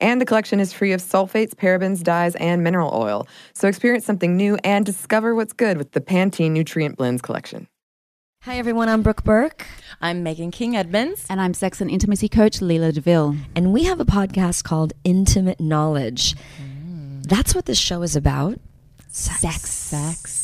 [0.00, 3.28] And the collection is free of sulfates, parabens, dyes, and mineral oil.
[3.52, 7.68] So experience something new and discover what's good with the Pantene Nutrient Blends collection.
[8.44, 8.88] Hi, everyone.
[8.88, 9.66] I'm Brooke Burke.
[10.00, 11.26] I'm Megan King Edmonds.
[11.28, 13.36] And I'm sex and intimacy coach Leela DeVille.
[13.54, 16.34] And we have a podcast called Intimate Knowledge.
[16.58, 17.26] Mm.
[17.26, 18.58] That's what this show is about.
[19.08, 19.40] Sex.
[19.40, 19.70] Sex.
[19.70, 20.39] Sex.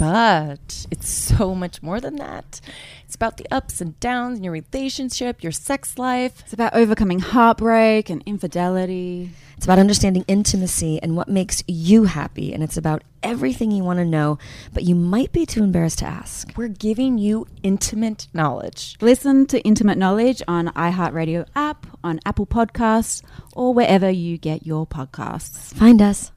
[0.00, 2.62] But it's so much more than that.
[3.04, 6.40] It's about the ups and downs in your relationship, your sex life.
[6.40, 9.32] It's about overcoming heartbreak and infidelity.
[9.58, 12.54] It's about understanding intimacy and what makes you happy.
[12.54, 14.38] And it's about everything you want to know,
[14.72, 16.50] but you might be too embarrassed to ask.
[16.56, 18.96] We're giving you intimate knowledge.
[19.02, 24.86] Listen to Intimate Knowledge on iHeartRadio app, on Apple Podcasts, or wherever you get your
[24.86, 25.74] podcasts.
[25.74, 26.32] Find us.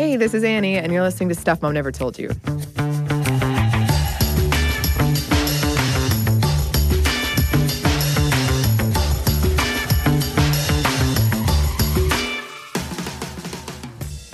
[0.00, 2.28] Hey, this is Annie, and you're listening to Stuff Mom Never Told You.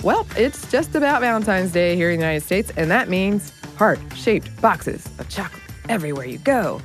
[0.01, 3.99] Well, it's just about Valentine's Day here in the United States, and that means heart
[4.15, 6.79] shaped boxes of chocolate everywhere you go.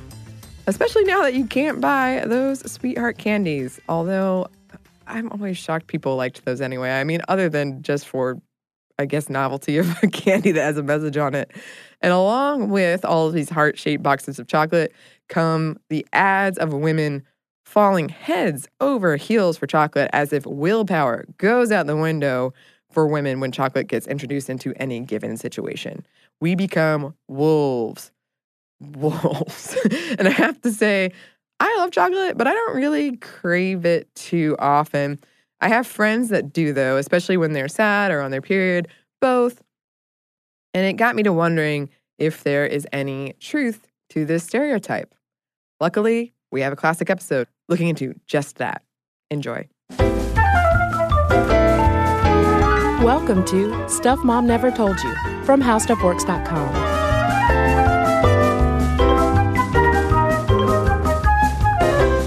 [0.67, 3.79] Especially now that you can't buy those sweetheart candies.
[3.87, 4.49] Although
[5.07, 6.91] I'm always shocked people liked those anyway.
[6.91, 8.41] I mean, other than just for,
[9.03, 11.51] I guess, novelty of a candy that has a message on it.
[12.01, 14.93] And along with all of these heart shaped boxes of chocolate
[15.29, 17.23] come the ads of women
[17.65, 22.53] falling heads over heels for chocolate as if willpower goes out the window
[22.91, 26.05] for women when chocolate gets introduced into any given situation.
[26.39, 28.11] We become wolves.
[28.97, 29.77] Wolves.
[30.19, 31.13] and I have to say,
[31.61, 35.19] I love chocolate, but I don't really crave it too often.
[35.63, 38.89] I have friends that do, though, especially when they're sad or on their period,
[39.21, 39.63] both.
[40.73, 45.15] And it got me to wondering if there is any truth to this stereotype.
[45.79, 48.83] Luckily, we have a classic episode looking into just that.
[49.31, 49.65] Enjoy.
[53.01, 55.15] Welcome to Stuff Mom Never Told You
[55.45, 56.73] from HowStuffWorks.com.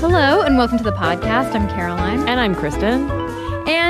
[0.00, 1.54] Hello, and welcome to the podcast.
[1.54, 2.26] I'm Caroline.
[2.26, 3.25] And I'm Kristen.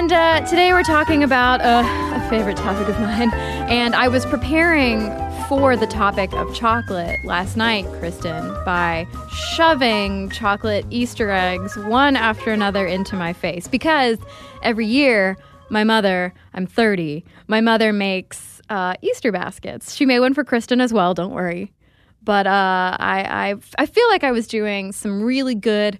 [0.07, 1.83] And uh, today we're talking about uh,
[2.15, 3.35] a favorite topic of mine.
[3.69, 5.11] And I was preparing
[5.49, 9.09] for the topic of chocolate last night, Kristen, by
[9.57, 13.67] shoving chocolate Easter eggs one after another into my face.
[13.67, 14.19] Because
[14.63, 15.37] every year,
[15.71, 19.93] my mother, I'm 30, my mother makes uh, Easter baskets.
[19.93, 21.73] She made one for Kristen as well, don't worry.
[22.23, 25.99] But uh, I, I, I feel like I was doing some really good,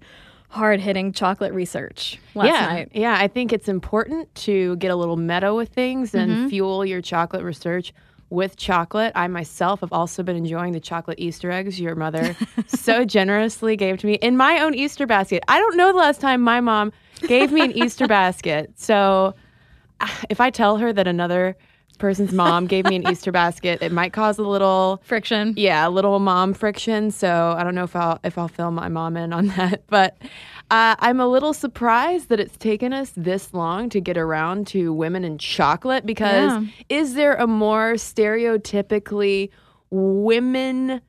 [0.57, 2.91] hard hitting chocolate research last yeah, night.
[2.95, 3.17] yeah.
[3.19, 7.43] I think it's important to get a little meta with things and fuel your chocolate
[7.43, 7.93] research
[8.31, 9.13] with chocolate.
[9.15, 12.35] I myself have also been enjoying the chocolate Easter eggs your mother
[12.67, 15.43] so generously gave to me in my own Easter basket.
[15.49, 18.73] I don't know the last time my mom gave me an Easter basket.
[18.77, 19.35] So
[20.01, 21.57] ah, if I tell her that another
[21.99, 25.55] person's mom gave me an Easter basket, it might cause a little Friction.
[25.57, 27.11] yeah, a little mom friction.
[27.11, 30.17] So I don't know if I'll if I'll fill my mom in on that, but
[30.71, 34.93] uh, I'm a little surprised that it's taken us this long to get around to
[34.93, 36.05] women in chocolate.
[36.05, 36.65] Because Yeah.
[36.89, 39.51] is there a more stereotypically
[39.91, 41.01] women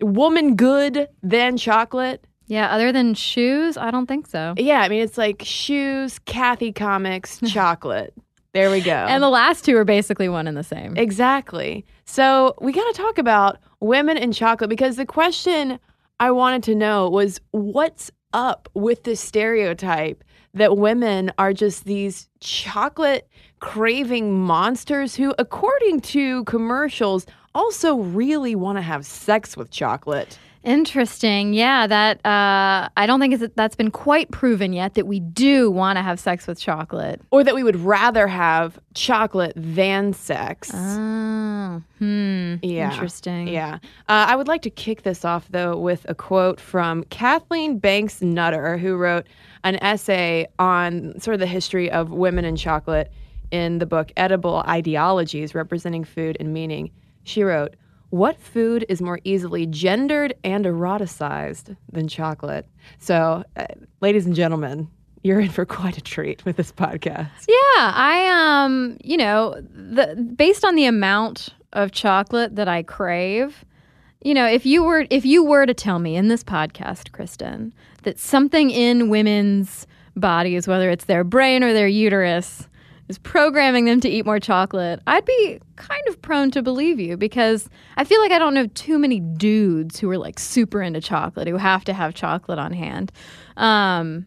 [0.00, 2.24] woman good than chocolate?
[2.46, 4.54] Yeah, other than shoes, I don't think so.
[4.56, 8.12] Yeah, I mean it's like shoes, Cathy comics, chocolate.
[8.52, 8.92] There we go.
[8.92, 10.96] And the last two are basically one and the same.
[10.96, 11.84] Exactly.
[12.04, 15.78] So we got to talk about women and chocolate because the question
[16.18, 20.24] I wanted to know was what's up with this stereotype
[20.54, 23.28] that women are just these chocolate
[23.60, 30.38] craving monsters who, according to commercials, also really want to have sex with chocolate.
[30.62, 31.54] Interesting.
[31.54, 35.96] Yeah, that uh, I don't think that's been quite proven yet that we do want
[35.96, 37.22] to have sex with chocolate.
[37.30, 40.70] Or that we would rather have chocolate than sex.
[40.74, 42.56] Oh, hmm.
[42.62, 42.92] Yeah.
[42.92, 43.48] Interesting.
[43.48, 43.78] Yeah.
[44.08, 48.20] Uh, I would like to kick this off, though, with a quote from Kathleen Banks
[48.20, 49.26] Nutter, who wrote
[49.64, 53.10] an essay on sort of the history of women and chocolate
[53.50, 56.90] in the book Edible Ideologies Representing Food and Meaning.
[57.24, 57.76] She wrote,
[58.10, 62.66] What food is more easily gendered and eroticized than chocolate?
[62.98, 63.66] So, uh,
[64.00, 64.88] ladies and gentlemen,
[65.22, 67.28] you're in for quite a treat with this podcast.
[67.46, 73.64] Yeah, I um, you know, the based on the amount of chocolate that I crave,
[74.22, 77.72] you know, if you were if you were to tell me in this podcast, Kristen,
[78.02, 79.86] that something in women's
[80.16, 82.66] bodies, whether it's their brain or their uterus,
[83.10, 87.16] is programming them to eat more chocolate, I'd be kind of prone to believe you
[87.16, 91.00] because I feel like I don't know too many dudes who are like super into
[91.00, 93.10] chocolate who have to have chocolate on hand.
[93.56, 94.26] Um,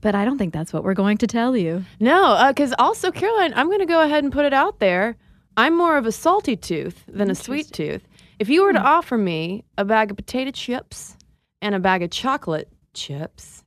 [0.00, 1.84] but I don't think that's what we're going to tell you.
[2.00, 5.16] No, because also, Caroline, I'm going to go ahead and put it out there.
[5.56, 8.02] I'm more of a salty tooth than a sweet tooth.
[8.38, 11.16] If you were to offer me a bag of potato chips
[11.62, 13.62] and a bag of chocolate chips,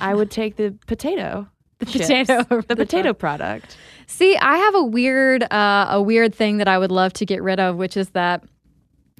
[0.00, 1.48] I would take the potato.
[1.80, 3.76] The potato over the the potato product.
[4.06, 7.42] See, I have a weird, uh, a weird thing that I would love to get
[7.42, 8.44] rid of, which is that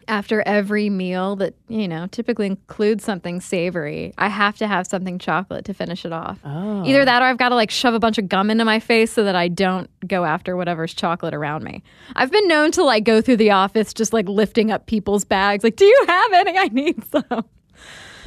[0.08, 5.18] after every meal that you know typically includes something savory, I have to have something
[5.18, 6.40] chocolate to finish it off.
[6.44, 6.84] Oh.
[6.84, 9.12] Either that, or I've got to like shove a bunch of gum into my face
[9.12, 11.82] so that I don't go after whatever's chocolate around me.
[12.16, 15.62] I've been known to like go through the office just like lifting up people's bags,
[15.62, 16.58] like, "Do you have any?
[16.58, 17.44] I need some."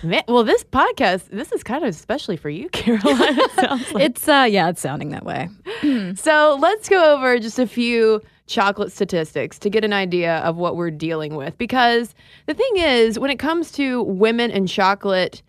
[0.03, 3.37] Man, well, this podcast, this is kind of especially for you, Caroline.
[3.39, 4.03] It like.
[4.03, 5.49] It's uh, yeah, it's sounding that way.
[6.15, 10.75] So let's go over just a few chocolate statistics to get an idea of what
[10.75, 11.57] we're dealing with.
[11.57, 12.13] Because
[12.45, 15.41] the thing is, when it comes to women and chocolate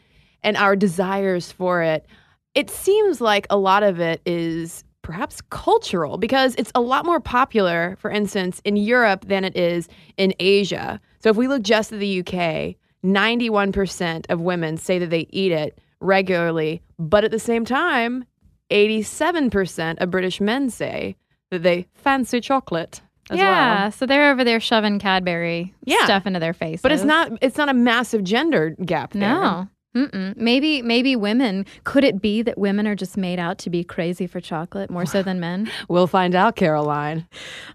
[0.43, 2.07] and our desires for it,
[2.55, 7.21] it seems like a lot of it is perhaps cultural because it's a lot more
[7.21, 11.01] popular, for instance, in Europe than it is in Asia.
[11.21, 15.53] So if we look just at the UK, 91% of women say that they eat
[15.53, 18.25] it regularly, but at the same time,
[18.71, 21.17] 87% of British men say
[21.51, 23.93] that they fancy chocolate as yeah, well.
[23.93, 26.05] so they're over there shoving Cadbury Yeah.
[26.05, 26.83] stuff into their faces.
[26.83, 29.21] But it's not it's not a massive gender gap there.
[29.21, 29.69] No.
[29.95, 30.37] Mm-mm.
[30.37, 31.67] Maybe maybe women.
[31.85, 35.07] Could it be that women are just made out to be crazy for chocolate more
[35.07, 35.71] so than men?
[35.89, 37.27] We'll find out, Caroline.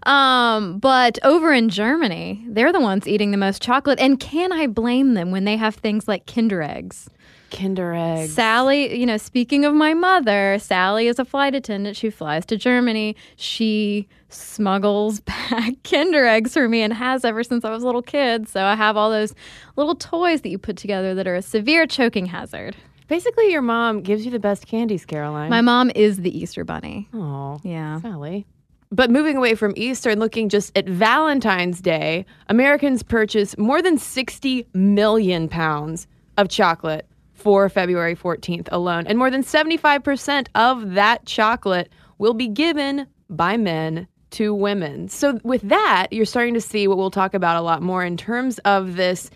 [0.02, 3.98] Um, but over in Germany, they're the ones eating the most chocolate.
[3.98, 7.08] And can I blame them when they have things like Kinder eggs?
[7.50, 8.34] Kinder eggs.
[8.34, 11.96] Sally, you know, speaking of my mother, Sally is a flight attendant.
[11.96, 13.16] She flies to Germany.
[13.36, 18.02] She smuggles back Kinder eggs for me and has ever since I was a little
[18.02, 18.48] kid.
[18.48, 19.34] So I have all those
[19.76, 22.76] little toys that you put together that are a severe choking hazard.
[23.08, 25.50] Basically, your mom gives you the best candies, Caroline.
[25.50, 27.08] My mom is the Easter bunny.
[27.12, 28.00] Oh, Yeah.
[28.00, 28.46] Sally.
[28.92, 33.98] But moving away from Easter and looking just at Valentine's Day, Americans purchase more than
[33.98, 39.06] 60 million pounds of chocolate for February 14th alone.
[39.06, 45.08] And more than 75% of that chocolate will be given by men to women.
[45.08, 48.16] So, with that, you're starting to see what we'll talk about a lot more in
[48.16, 49.30] terms of this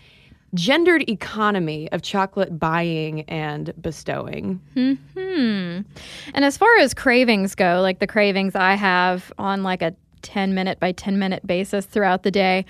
[0.53, 4.61] gendered economy of chocolate buying and bestowing.
[4.73, 5.81] Hmm.
[6.33, 10.53] And as far as cravings go, like the cravings I have on like a 10
[10.53, 12.65] minute by 10 minute basis throughout the day,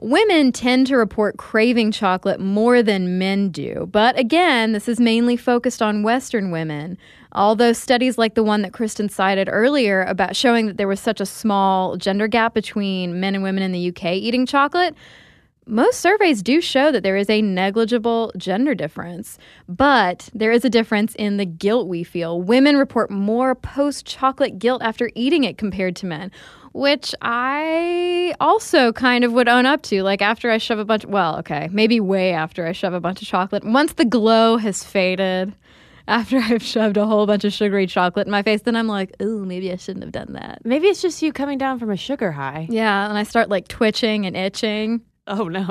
[0.00, 3.88] women tend to report craving chocolate more than men do.
[3.90, 6.98] But again, this is mainly focused on Western women.
[7.34, 11.20] Although studies like the one that Kristen cited earlier about showing that there was such
[11.20, 14.94] a small gender gap between men and women in the UK eating chocolate,
[15.64, 19.38] most surveys do show that there is a negligible gender difference,
[19.68, 22.40] but there is a difference in the guilt we feel.
[22.40, 26.32] Women report more post chocolate guilt after eating it compared to men,
[26.72, 30.02] which I also kind of would own up to.
[30.02, 33.22] Like after I shove a bunch, well, okay, maybe way after I shove a bunch
[33.22, 35.54] of chocolate, once the glow has faded.
[36.08, 39.14] After I've shoved a whole bunch of sugary chocolate in my face, then I'm like,
[39.22, 40.64] ooh, maybe I shouldn't have done that.
[40.64, 42.66] Maybe it's just you coming down from a sugar high.
[42.70, 45.02] Yeah, and I start like twitching and itching.
[45.26, 45.68] Oh no.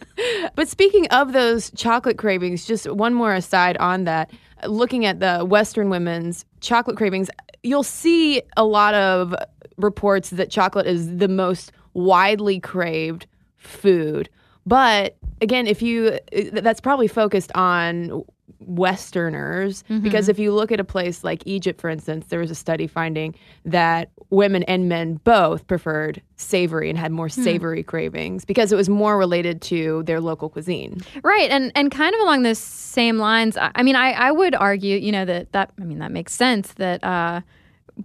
[0.54, 4.30] but speaking of those chocolate cravings, just one more aside on that.
[4.66, 7.30] Looking at the Western women's chocolate cravings,
[7.62, 9.34] you'll see a lot of
[9.76, 14.28] reports that chocolate is the most widely craved food.
[14.66, 16.18] But again, if you
[16.52, 18.24] that's probably focused on
[18.60, 22.54] Westerners because if you look at a place like Egypt, for instance, there was a
[22.54, 28.72] study finding that women and men both preferred savory and had more savory cravings because
[28.72, 31.00] it was more related to their local cuisine.
[31.22, 33.56] Right, and and kind of along those same lines.
[33.56, 36.32] I, I mean, I, I would argue, you know, that that I mean that makes
[36.32, 37.40] sense that uh,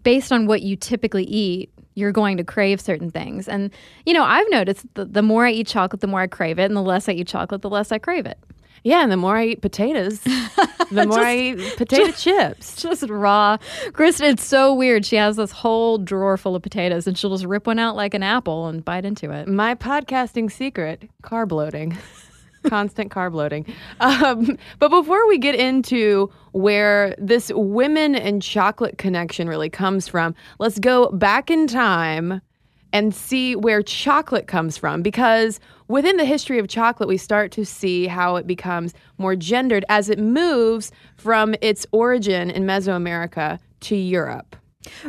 [0.04, 3.48] based on what you typically eat, you're going to crave certain things.
[3.48, 3.72] And
[4.06, 6.66] you know, I've noticed the, the more I eat chocolate, the more I crave it,
[6.66, 8.38] and the less I eat chocolate, the less I crave it.
[8.84, 10.20] Yeah, and the more I eat potatoes,
[10.92, 12.76] the more I eat potato chips.
[12.82, 13.58] Just raw.
[13.94, 15.06] Kristen, it's so weird.
[15.06, 18.14] She has this whole drawer full of potatoes, and she'll just rip one out like
[18.14, 19.48] an apple and bite into it.
[19.48, 21.98] My podcasting secret: carb loading.
[22.66, 23.66] constant carb loading.
[24.00, 30.36] Um, but before we get into where this women and chocolate connection really comes from,
[30.60, 32.42] let's go back in time
[32.94, 37.66] and see where chocolate comes from because within the history of chocolate we start to
[37.66, 43.96] see how it becomes more gendered as it moves from its origin in Mesoamerica to
[43.96, 44.56] Europe.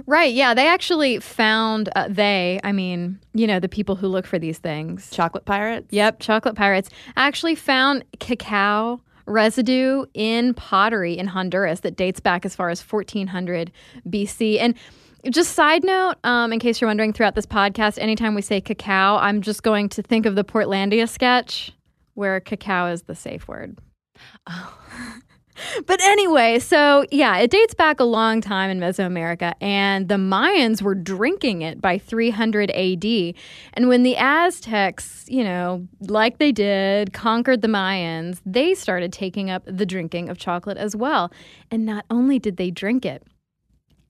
[0.07, 0.33] Right.
[0.33, 0.55] Yeah.
[0.55, 4.59] They actually found, uh, they, I mean, you know, the people who look for these
[4.59, 5.11] things.
[5.11, 5.89] Chocolate pirates?
[5.91, 6.21] Yep.
[6.21, 12.69] Chocolate pirates actually found cacao residue in pottery in Honduras that dates back as far
[12.69, 13.73] as 1400
[14.09, 14.61] BC.
[14.61, 14.75] And
[15.31, 19.17] just side note, um, in case you're wondering, throughout this podcast, anytime we say cacao,
[19.17, 21.73] I'm just going to think of the Portlandia sketch
[22.15, 23.79] where cacao is the safe word.
[24.47, 24.79] Oh.
[25.87, 30.83] but anyway, so yeah, it dates back a long time in Mesoamerica, and the Mayans
[30.83, 33.35] were drinking it by 300 AD.
[33.75, 39.51] And when the Aztecs, you know, like they did, conquered the Mayans, they started taking
[39.51, 41.33] up the drinking of chocolate as well.
[41.71, 43.23] And not only did they drink it,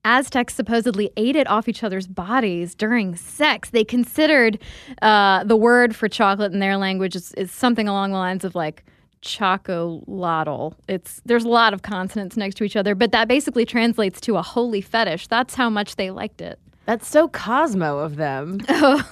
[0.05, 3.71] Aztecs supposedly ate it off each other's bodies during sex.
[3.71, 4.59] They considered
[5.01, 8.53] uh, the word for chocolate in their language is, is something along the lines of
[8.53, 8.85] like
[9.23, 10.75] chocolotl.
[10.87, 14.37] It's there's a lot of consonants next to each other, but that basically translates to
[14.37, 15.27] a holy fetish.
[15.27, 16.59] That's how much they liked it.
[16.85, 18.59] That's so Cosmo of them.
[18.69, 19.11] Oh.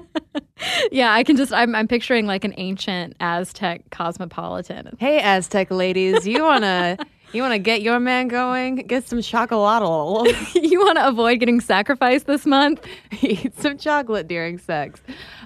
[0.92, 4.94] yeah, I can just I'm I'm picturing like an ancient Aztec cosmopolitan.
[5.00, 6.98] Hey Aztec ladies, you wanna
[7.32, 8.76] you wanna get your man going?
[8.76, 10.36] Get some chocolate.
[10.54, 12.84] you wanna avoid getting sacrificed this month?
[13.22, 15.00] Eat some chocolate during sex.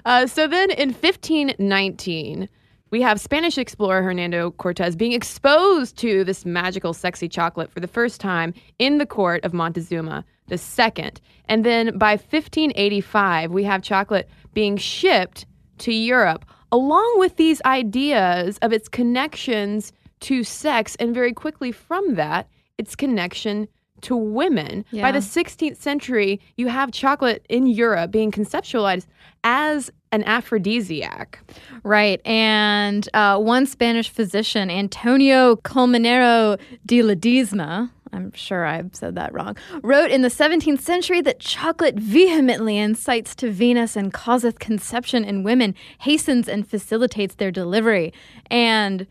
[0.05, 2.49] Uh, so then in 1519
[2.89, 7.87] we have Spanish explorer Hernando Cortez being exposed to this magical, sexy chocolate for the
[7.87, 11.11] first time in the court of Montezuma II.
[11.49, 15.45] And then by 1585, we have chocolate being shipped
[15.79, 22.15] to Europe, along with these ideas of its connections to sex, and very quickly from
[22.15, 22.47] that,
[22.77, 23.67] its connection
[24.01, 24.85] to women.
[24.91, 25.03] Yeah.
[25.03, 29.07] By the 16th century, you have chocolate in Europe being conceptualized
[29.43, 31.39] as an aphrodisiac.
[31.83, 32.21] Right.
[32.25, 39.57] And uh, one Spanish physician, Antonio Colmenero de Ledesma, I'm sure I've said that wrong,
[39.83, 45.43] wrote in the 17th century that chocolate vehemently incites to Venus and causeth conception in
[45.43, 48.13] women, hastens and facilitates their delivery.
[48.49, 49.07] And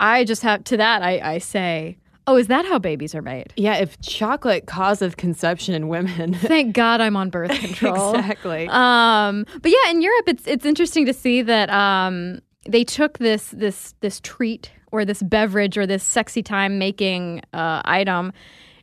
[0.00, 3.52] I just have to that, I, I say, Oh, is that how babies are made?
[3.56, 6.34] Yeah, if chocolate causes conception in women.
[6.34, 8.14] Thank God I'm on birth control.
[8.14, 8.68] exactly.
[8.68, 13.48] Um, but yeah, in Europe it's it's interesting to see that um, they took this
[13.50, 18.32] this this treat or this beverage or this sexy time making uh, item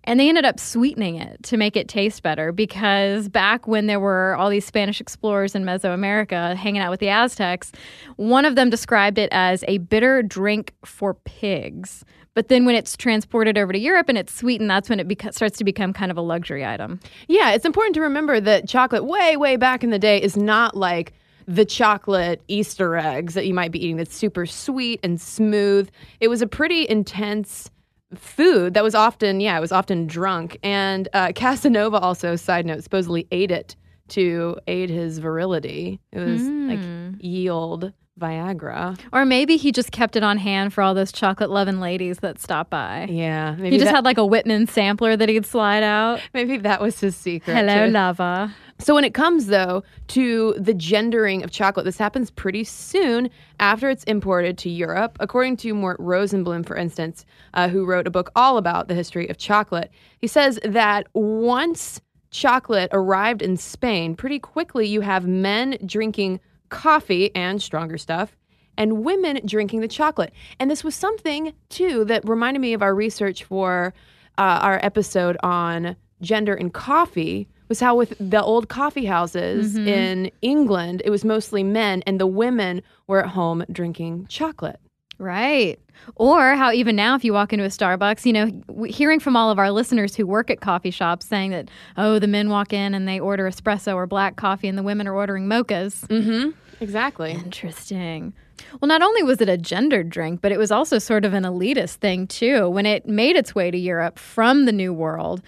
[0.07, 3.99] and they ended up sweetening it to make it taste better because back when there
[3.99, 7.73] were all these Spanish explorers in Mesoamerica hanging out with the Aztecs,
[8.15, 12.05] one of them described it as a bitter drink for pigs.
[12.33, 15.33] But then when it's transported over to Europe and it's sweetened, that's when it beca-
[15.33, 16.99] starts to become kind of a luxury item.
[17.27, 20.77] Yeah, it's important to remember that chocolate, way, way back in the day, is not
[20.77, 21.13] like
[21.47, 25.89] the chocolate Easter eggs that you might be eating that's super sweet and smooth.
[26.19, 27.71] It was a pretty intense
[28.15, 30.57] food that was often, yeah, it was often drunk.
[30.63, 33.75] And uh, Casanova also, side note, supposedly ate it
[34.09, 35.99] to aid his virility.
[36.11, 36.69] It was mm.
[36.69, 37.11] like hmm.
[37.19, 38.99] yield Viagra.
[39.13, 42.39] Or maybe he just kept it on hand for all those chocolate loving ladies that
[42.39, 43.07] stopped by.
[43.09, 43.55] Yeah.
[43.55, 46.21] he just that, had like a Whitman sampler that he'd slide out.
[46.33, 47.53] Maybe that was his secret.
[47.53, 47.91] Hello, too.
[47.91, 48.53] lover.
[48.79, 53.29] So when it comes though to the gendering of chocolate, this happens pretty soon
[53.59, 55.17] after it's imported to Europe.
[55.19, 59.27] According to Mort Rosenblum, for instance, uh, who wrote a book all about the history
[59.29, 65.77] of chocolate, he says that once chocolate arrived in Spain, pretty quickly you have men
[65.85, 68.35] drinking coffee and stronger stuff,
[68.77, 70.33] and women drinking the chocolate.
[70.59, 73.93] And this was something, too, that reminded me of our research for
[74.37, 79.87] uh, our episode on gender in coffee was how with the old coffee houses mm-hmm.
[79.87, 84.79] in England, it was mostly men, and the women were at home drinking chocolate.
[85.19, 85.79] Right.
[86.15, 89.49] Or how even now, if you walk into a Starbucks, you know, hearing from all
[89.49, 92.93] of our listeners who work at coffee shops saying that, oh, the men walk in
[92.93, 96.05] and they order espresso or black coffee and the women are ordering mochas.
[96.07, 96.51] Mm-hmm.
[96.79, 97.31] Exactly.
[97.31, 98.33] Interesting.
[98.79, 101.43] Well, not only was it a gendered drink, but it was also sort of an
[101.43, 102.69] elitist thing, too.
[102.69, 105.41] When it made its way to Europe from the New World,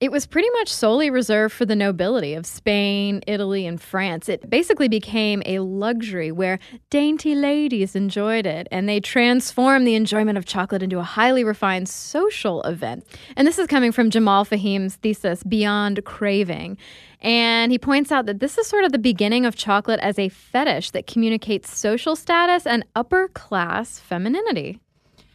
[0.00, 4.28] it was pretty much solely reserved for the nobility of Spain, Italy, and France.
[4.28, 10.38] It basically became a luxury where dainty ladies enjoyed it, and they transformed the enjoyment
[10.38, 13.04] of chocolate into a highly refined social event.
[13.34, 16.78] And this is coming from Jamal Fahim's thesis, Beyond Craving.
[17.20, 20.28] And he points out that this is sort of the beginning of chocolate as a
[20.28, 24.78] fetish that communicates social status and upper class femininity.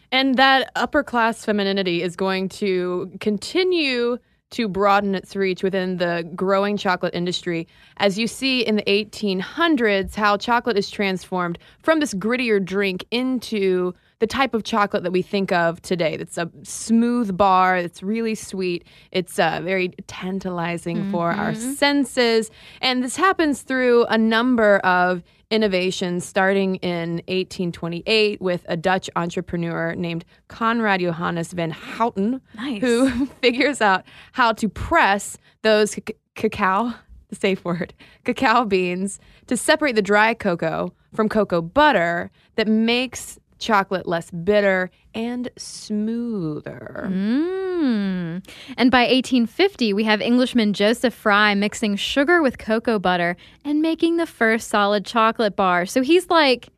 [0.09, 4.19] And that upper class femininity is going to continue
[4.53, 7.67] to broaden its reach within the growing chocolate industry.
[7.97, 13.93] As you see in the 1800s, how chocolate is transformed from this grittier drink into
[14.19, 16.15] the type of chocolate that we think of today.
[16.15, 22.49] That's a smooth bar, it's really sweet, it's uh, very tantalizing for our senses.
[22.79, 29.93] And this happens through a number of innovations starting in 1828 with a Dutch entrepreneur
[29.93, 32.41] named Conrad Johannes van Houten,
[32.81, 36.01] who figures out how to press those c-
[36.33, 36.93] cacao,
[37.29, 37.93] the safe word,
[38.25, 44.89] cacao beans to separate the dry cocoa from cocoa butter that makes chocolate less bitter
[45.13, 47.05] and smoother.
[47.11, 47.72] Mm.
[47.83, 48.37] Hmm.
[48.77, 53.35] And by 1850, we have Englishman Joseph Fry mixing sugar with cocoa butter
[53.65, 55.85] and making the first solid chocolate bar.
[55.85, 56.69] So he's like,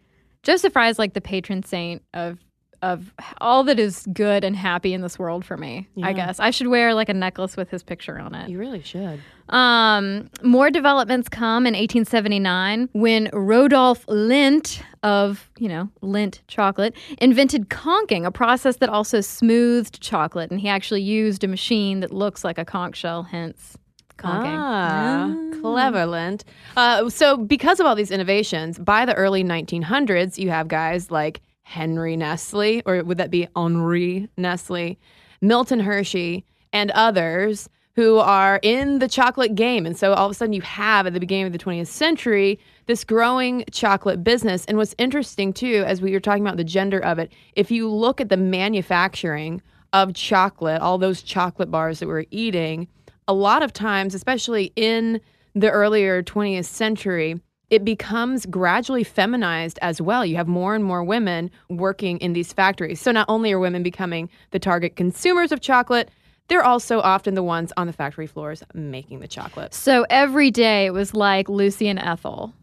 [0.42, 2.40] Joseph Fry is like the patron saint of
[2.82, 5.88] of all that is good and happy in this world for me.
[6.02, 8.50] I guess I should wear like a necklace with his picture on it.
[8.50, 9.20] You really should.
[9.50, 17.70] Um, more developments come in 1879 when Rodolph Lindt of, you know, Lindt chocolate invented
[17.70, 20.50] conching, a process that also smoothed chocolate.
[20.50, 23.78] And he actually used a machine that looks like a conch shell, hence
[24.18, 24.52] conching.
[24.52, 26.44] Ah, clever, Lindt.
[26.76, 31.42] Uh, so, because of all these innovations, by the early 1900s, you have guys like
[31.66, 34.98] Henry Nestle, or would that be Henri Nestle,
[35.42, 39.86] Milton Hershey, and others who are in the chocolate game.
[39.86, 42.60] And so, all of a sudden, you have at the beginning of the 20th century
[42.86, 44.66] this growing chocolate business.
[44.66, 47.90] And what's interesting, too, as we were talking about the gender of it, if you
[47.90, 52.88] look at the manufacturing of chocolate, all those chocolate bars that we're eating,
[53.28, 55.20] a lot of times, especially in
[55.56, 60.26] the earlier 20th century, it becomes gradually feminized as well.
[60.26, 63.02] You have more and more women working in these factories.
[63.02, 66.10] So not only are women becoming the target consumers of chocolate,
[66.48, 69.74] they're also often the ones on the factory floors making the chocolate.
[69.74, 72.54] So every day it was like Lucy and Ethel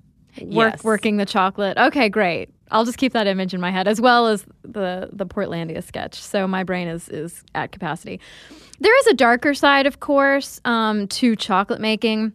[0.41, 0.85] work, Yes.
[0.85, 1.77] working the chocolate.
[1.77, 2.49] Okay, great.
[2.71, 6.15] I'll just keep that image in my head as well as the the Portlandia sketch.
[6.15, 8.19] So my brain is is at capacity.
[8.81, 12.33] There is a darker side, of course, um, to chocolate making.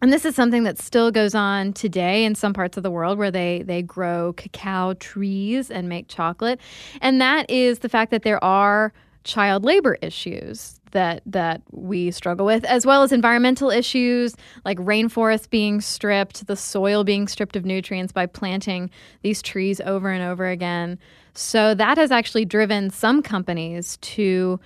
[0.00, 3.18] And this is something that still goes on today in some parts of the world
[3.18, 6.60] where they they grow cacao trees and make chocolate.
[7.00, 8.92] And that is the fact that there are
[9.24, 14.34] child labor issues that that we struggle with as well as environmental issues
[14.64, 18.88] like rainforests being stripped, the soil being stripped of nutrients by planting
[19.22, 20.98] these trees over and over again.
[21.34, 24.60] So that has actually driven some companies to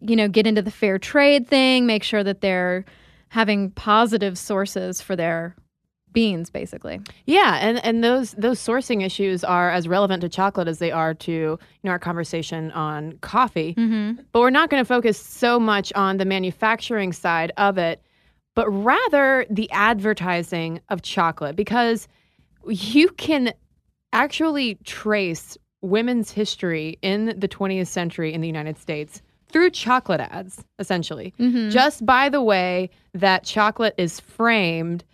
[0.00, 2.84] you know, get into the fair trade thing, make sure that they're
[3.32, 5.56] having positive sources for their
[6.12, 7.00] beans, basically.
[7.24, 11.14] Yeah, and, and those those sourcing issues are as relevant to chocolate as they are
[11.14, 13.74] to you know our conversation on coffee.
[13.74, 14.20] Mm-hmm.
[14.32, 18.02] But we're not going to focus so much on the manufacturing side of it,
[18.54, 22.08] but rather the advertising of chocolate because
[22.66, 23.54] you can
[24.12, 30.64] actually trace women's history in the 20th century in the United States through chocolate ads,
[30.78, 31.34] essentially.
[31.38, 31.70] Mm-hmm.
[31.70, 35.04] Just by the way that chocolate is framed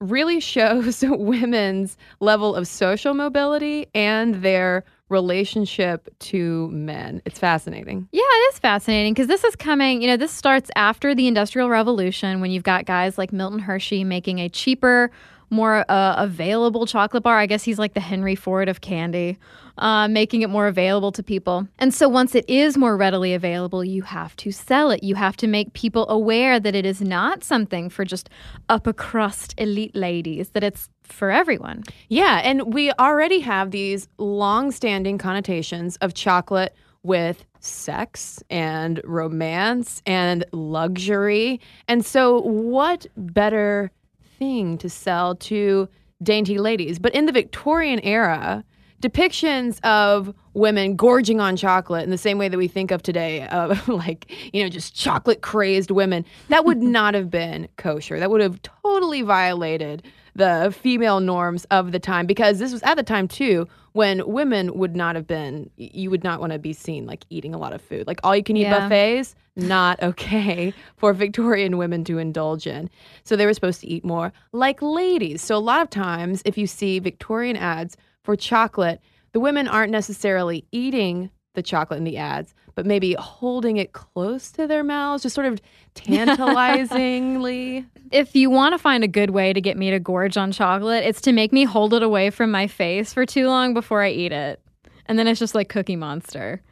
[0.00, 7.20] really shows women's level of social mobility and their relationship to men.
[7.24, 8.08] It's fascinating.
[8.10, 11.68] Yeah, it is fascinating because this is coming, you know, this starts after the Industrial
[11.68, 15.10] Revolution when you've got guys like Milton Hershey making a cheaper,
[15.50, 17.38] more uh, available chocolate bar.
[17.38, 19.38] I guess he's like the Henry Ford of candy,
[19.78, 21.68] uh, making it more available to people.
[21.78, 25.02] And so once it is more readily available, you have to sell it.
[25.02, 28.30] You have to make people aware that it is not something for just
[28.68, 31.82] upper crust elite ladies, that it's for everyone.
[32.08, 40.44] Yeah, and we already have these long-standing connotations of chocolate with sex and romance and
[40.52, 41.60] luxury.
[41.86, 43.90] And so what better
[44.38, 45.88] thing to sell to
[46.22, 46.98] dainty ladies?
[46.98, 48.64] But in the Victorian era,
[49.04, 53.46] depictions of women gorging on chocolate in the same way that we think of today
[53.48, 58.30] of like you know just chocolate crazed women that would not have been kosher that
[58.30, 60.02] would have totally violated
[60.34, 64.76] the female norms of the time because this was at the time too when women
[64.76, 67.72] would not have been you would not want to be seen like eating a lot
[67.72, 68.06] of food.
[68.06, 68.80] Like all you can eat Yeah.
[68.80, 72.90] buffets not okay for victorian women to indulge in.
[73.22, 75.40] So they were supposed to eat more like ladies.
[75.42, 79.00] So a lot of times if you see victorian ads for chocolate
[79.32, 84.50] the women aren't necessarily eating the chocolate in the ads but maybe holding it close
[84.52, 85.60] to their mouths, just sort of
[85.94, 87.86] tantalizingly.
[88.10, 91.04] if you want to find a good way to get me to gorge on chocolate,
[91.04, 94.10] it's to make me hold it away from my face for too long before I
[94.10, 94.60] eat it.
[95.06, 96.62] And then it's just like Cookie Monster.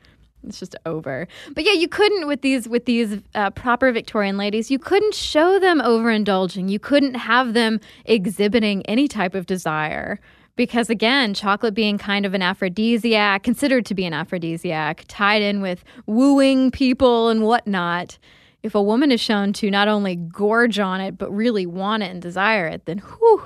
[0.46, 1.28] It's just over.
[1.54, 4.70] But yeah, you couldn't with these with these uh, proper Victorian ladies.
[4.70, 6.68] You couldn't show them overindulging.
[6.68, 10.18] You couldn't have them exhibiting any type of desire
[10.56, 15.60] because again, chocolate being kind of an aphrodisiac, considered to be an aphrodisiac, tied in
[15.60, 18.18] with wooing people and whatnot.
[18.62, 22.10] If a woman is shown to not only gorge on it but really want it
[22.10, 23.42] and desire it, then whew,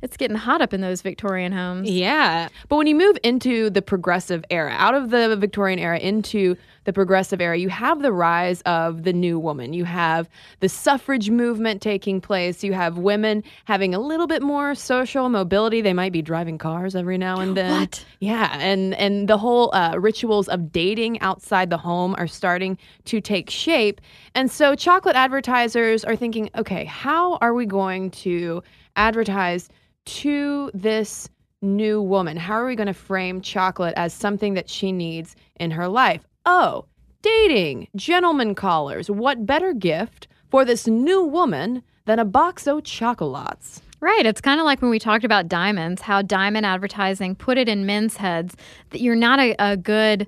[0.00, 1.90] it's getting hot up in those Victorian homes.
[1.90, 2.48] Yeah.
[2.68, 6.56] But when you move into the progressive era, out of the Victorian era into
[6.88, 9.74] the progressive era, you have the rise of the new woman.
[9.74, 10.26] You have
[10.60, 12.64] the suffrage movement taking place.
[12.64, 15.82] You have women having a little bit more social mobility.
[15.82, 17.78] They might be driving cars every now and then.
[17.78, 18.06] What?
[18.20, 18.56] Yeah.
[18.58, 23.50] And, and the whole uh, rituals of dating outside the home are starting to take
[23.50, 24.00] shape.
[24.34, 28.62] And so chocolate advertisers are thinking, okay, how are we going to
[28.96, 29.68] advertise
[30.06, 31.28] to this
[31.60, 32.38] new woman?
[32.38, 36.27] How are we going to frame chocolate as something that she needs in her life?
[36.50, 36.86] Oh,
[37.20, 39.10] dating, gentleman callers.
[39.10, 43.82] What better gift for this new woman than a box of chocolates?
[44.00, 44.24] Right.
[44.24, 47.84] It's kind of like when we talked about diamonds, how diamond advertising put it in
[47.84, 48.56] men's heads
[48.90, 50.26] that you're not a, a good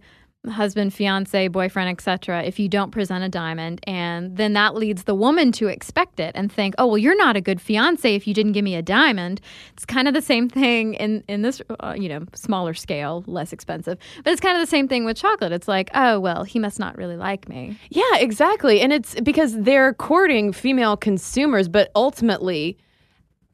[0.49, 2.43] husband, fiance, boyfriend, etc.
[2.45, 6.33] if you don't present a diamond and then that leads the woman to expect it
[6.35, 8.83] and think, "Oh, well you're not a good fiance if you didn't give me a
[8.83, 9.41] diamond."
[9.75, 13.53] It's kind of the same thing in in this uh, you know, smaller scale, less
[13.53, 13.99] expensive.
[14.25, 15.53] But it's kind of the same thing with chocolate.
[15.53, 18.81] It's like, "Oh, well, he must not really like me." Yeah, exactly.
[18.81, 22.79] And it's because they're courting female consumers, but ultimately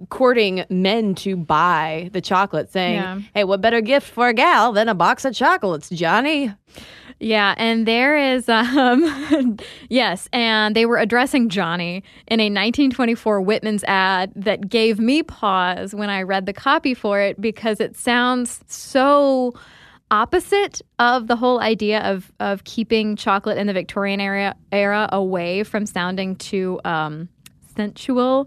[0.09, 3.21] courting men to buy the chocolate, saying, Yeah.
[3.35, 6.53] Hey, what better gift for a gal than a box of chocolates, Johnny?
[7.19, 13.85] Yeah, and there is um yes, and they were addressing Johnny in a 1924 Whitman's
[13.85, 18.61] ad that gave me pause when I read the copy for it because it sounds
[18.67, 19.55] so
[20.11, 25.63] opposite of the whole idea of of keeping chocolate in the Victorian era era away
[25.63, 27.31] from sounding too um
[27.75, 28.47] sensual.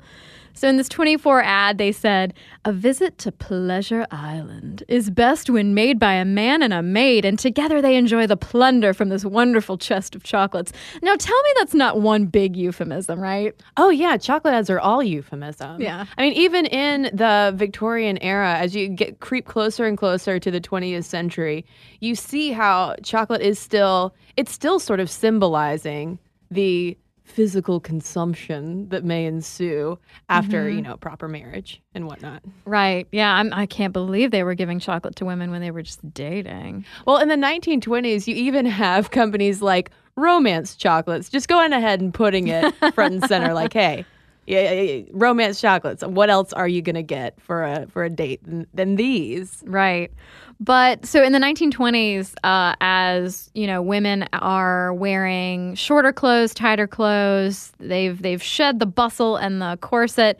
[0.59, 2.33] So in this 24 ad, they said,
[2.65, 7.23] A visit to Pleasure Island is best when made by a man and a maid,
[7.23, 10.73] and together they enjoy the plunder from this wonderful chest of chocolates.
[11.01, 13.55] Now tell me that's not one big euphemism, right?
[13.77, 15.81] Oh yeah, chocolate ads are all euphemism.
[15.81, 16.05] Yeah.
[16.17, 20.51] I mean, even in the Victorian era, as you get creep closer and closer to
[20.51, 21.65] the 20th century,
[22.01, 26.19] you see how chocolate is still it's still sort of symbolizing
[26.51, 26.97] the
[27.29, 29.97] physical consumption that may ensue
[30.29, 30.77] after mm-hmm.
[30.77, 32.43] you know proper marriage and whatnot.
[32.65, 33.07] Right.
[33.11, 36.13] Yeah, I'm, I can't believe they were giving chocolate to women when they were just
[36.13, 36.85] dating.
[37.05, 42.13] Well, in the 1920s, you even have companies like Romance Chocolates just going ahead and
[42.13, 44.05] putting it front and center, like, hey.
[44.47, 46.03] Yeah, yeah, yeah, romance chocolates.
[46.03, 49.63] What else are you gonna get for a for a date than, than these?
[49.67, 50.11] Right.
[50.59, 56.87] But so in the 1920s, uh, as you know, women are wearing shorter clothes, tighter
[56.87, 57.71] clothes.
[57.79, 60.37] They've they've shed the bustle and the corset.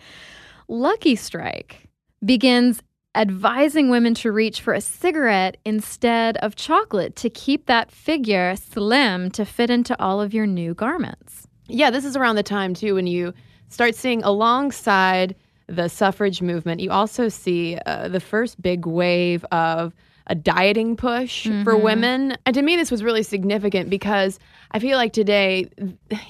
[0.68, 1.88] Lucky Strike
[2.24, 2.82] begins
[3.16, 9.32] advising women to reach for a cigarette instead of chocolate to keep that figure slim
[9.32, 11.48] to fit into all of your new garments.
[11.68, 13.34] Yeah, this is around the time too when you
[13.70, 15.36] start seeing alongside
[15.70, 19.94] the suffrage movement, you also see uh, the first big wave of
[20.30, 21.84] a dieting push for mm-hmm.
[21.84, 22.38] women.
[22.46, 24.40] And to me, this was really significant because
[24.72, 25.70] I feel like today,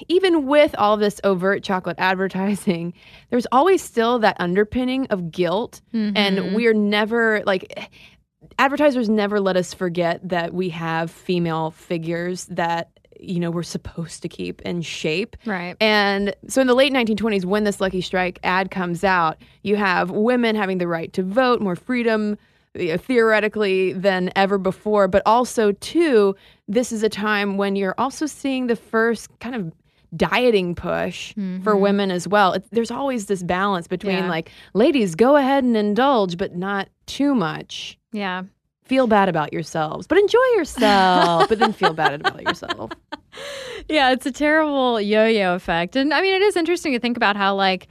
[0.08, 2.94] even with all this overt chocolate advertising,
[3.28, 5.82] there's always still that underpinning of guilt.
[6.16, 6.54] And mm-hmm.
[6.54, 7.90] we're never like,
[8.58, 12.90] advertisers never let us forget that we have female figures that
[13.22, 15.76] you know we're supposed to keep in shape Right.
[15.78, 20.10] and so in the late 1920s when this lucky strike ad comes out you have
[20.10, 22.38] women having the right to vote more freedom
[22.74, 26.34] theoretically than ever before but also too
[26.68, 29.72] this is a time when you're also seeing the first kind of
[30.16, 31.80] dieting push for mm-hmm.
[31.80, 34.28] women as well it, there's always this balance between Yeah.
[34.28, 38.42] like ladies go ahead and indulge but not too much Yeah.
[38.84, 42.90] feel bad about yourselves, but enjoy yourself, but then feel bad about yourself.
[43.88, 45.96] Yeah, it's a terrible yo-yo effect.
[45.96, 47.86] And I mean, it is interesting to think about how like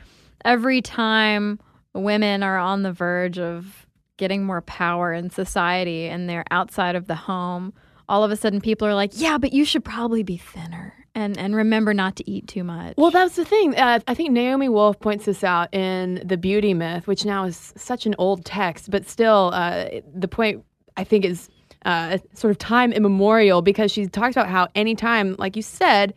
[0.46, 1.60] every time
[1.94, 3.88] women are on the verge of
[4.20, 7.74] getting more power in society and they're outside of the home,
[8.08, 11.38] all of a sudden people are like, "Yeah, but you should probably be thinner." And
[11.38, 12.94] and remember not to eat too much.
[12.98, 13.76] Well, that's the thing.
[13.76, 17.74] Uh, I think Naomi Wolf points this out in The Beauty Myth, which now is
[17.76, 20.64] such an old text, but still, uh, the point
[20.98, 21.50] I think is
[21.86, 26.14] uh, sort of time immemorial because she talks about how anytime, like you said,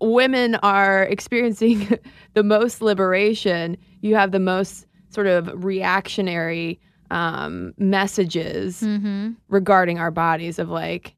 [0.00, 1.98] women are experiencing
[2.34, 9.32] the most liberation, you have the most sort of reactionary um, messages Mm-hmm.
[9.48, 11.14] regarding our bodies of like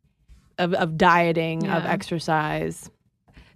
[0.58, 2.90] of, of dieting, of exercise.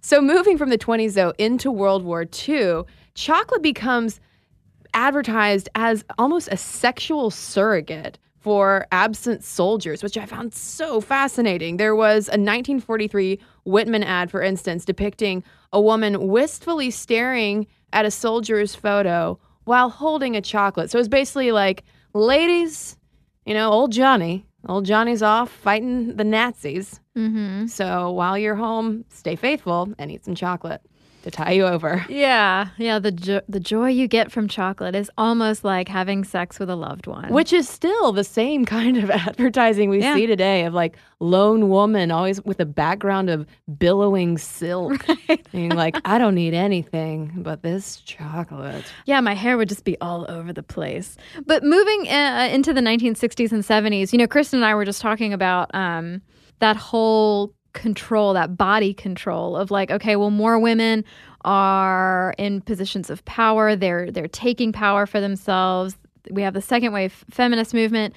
[0.01, 2.83] So moving from the 20s though into World War II,
[3.15, 4.19] chocolate becomes
[4.93, 11.77] advertised as almost a sexual surrogate for absent soldiers, which I found so fascinating.
[11.77, 18.11] There was a 1943 Whitman ad, for instance, depicting a woman wistfully staring at a
[18.11, 20.89] soldier's photo while holding a chocolate.
[20.89, 22.97] So it's basically like, ladies,
[23.45, 26.99] you know, old Johnny, old Johnny's off fighting the Nazis.
[27.17, 27.67] Mm-hmm.
[27.67, 30.81] So while you're home, stay faithful and eat some chocolate
[31.23, 32.05] to tie you over.
[32.09, 32.99] Yeah, yeah.
[32.99, 36.75] The jo- the joy you get from chocolate is almost like having sex with a
[36.75, 37.31] loved one.
[37.31, 40.15] Which is still the same kind of advertising we Yeah.
[40.15, 43.45] see today of like lone woman always with a background of
[43.77, 45.05] billowing silk.
[45.51, 48.85] Being like, I don't need anything but this chocolate.
[49.05, 51.17] Yeah, my hair would just be all over the place.
[51.45, 55.01] But moving uh, into the 1960s and 70s, you know, Kristen and I were just
[55.01, 56.21] talking about um,
[56.59, 61.03] that whole control, that body control of like, okay, well, more women
[61.43, 63.75] are in positions of power.
[63.75, 65.95] They're they're taking power for themselves.
[66.29, 68.13] We have the second wave feminist movement,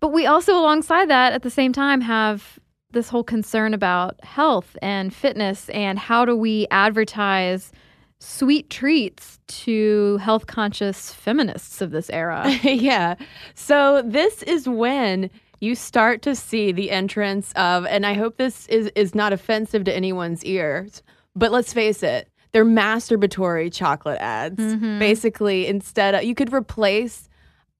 [0.00, 2.58] but we also, alongside that, at the same time, have
[2.92, 7.72] this whole concern about health and fitness and how do we advertise
[8.20, 12.48] sweet treats to health conscious feminists of this era.
[12.62, 13.16] yeah.
[13.54, 15.30] So this is when
[15.64, 19.84] you start to see the entrance of, and I hope this is, is not offensive
[19.84, 21.02] to anyone's ears,
[21.34, 24.60] but let's face it, they're masturbatory chocolate ads.
[24.60, 24.98] Mm-hmm.
[24.98, 27.28] Basically, instead of, you could replace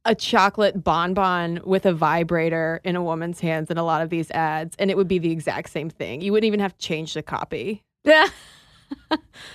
[0.05, 4.31] a chocolate bonbon with a vibrator in a woman's hands in a lot of these
[4.33, 6.20] ads, and it would be the exact same thing.
[6.20, 7.83] You wouldn't even have to change the copy.
[8.05, 8.29] Yeah.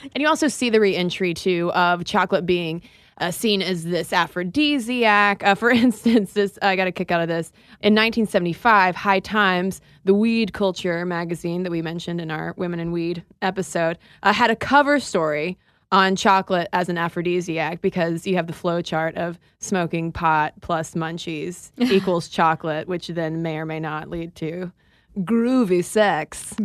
[0.04, 2.82] And you also see the reentry too of chocolate being
[3.20, 5.44] uh, seen as this aphrodisiac.
[5.44, 7.52] Uh, for instance, this I got a kick out of this.
[7.82, 12.92] In 1975, High Times, the weed culture magazine that we mentioned in our Women in
[12.92, 15.58] Weed episode, uh, had a cover story
[15.92, 20.94] on chocolate as an aphrodisiac because you have the flow chart of smoking pot plus
[20.94, 24.72] munchies equals chocolate, which then may or may not lead to
[25.18, 26.56] groovy sex.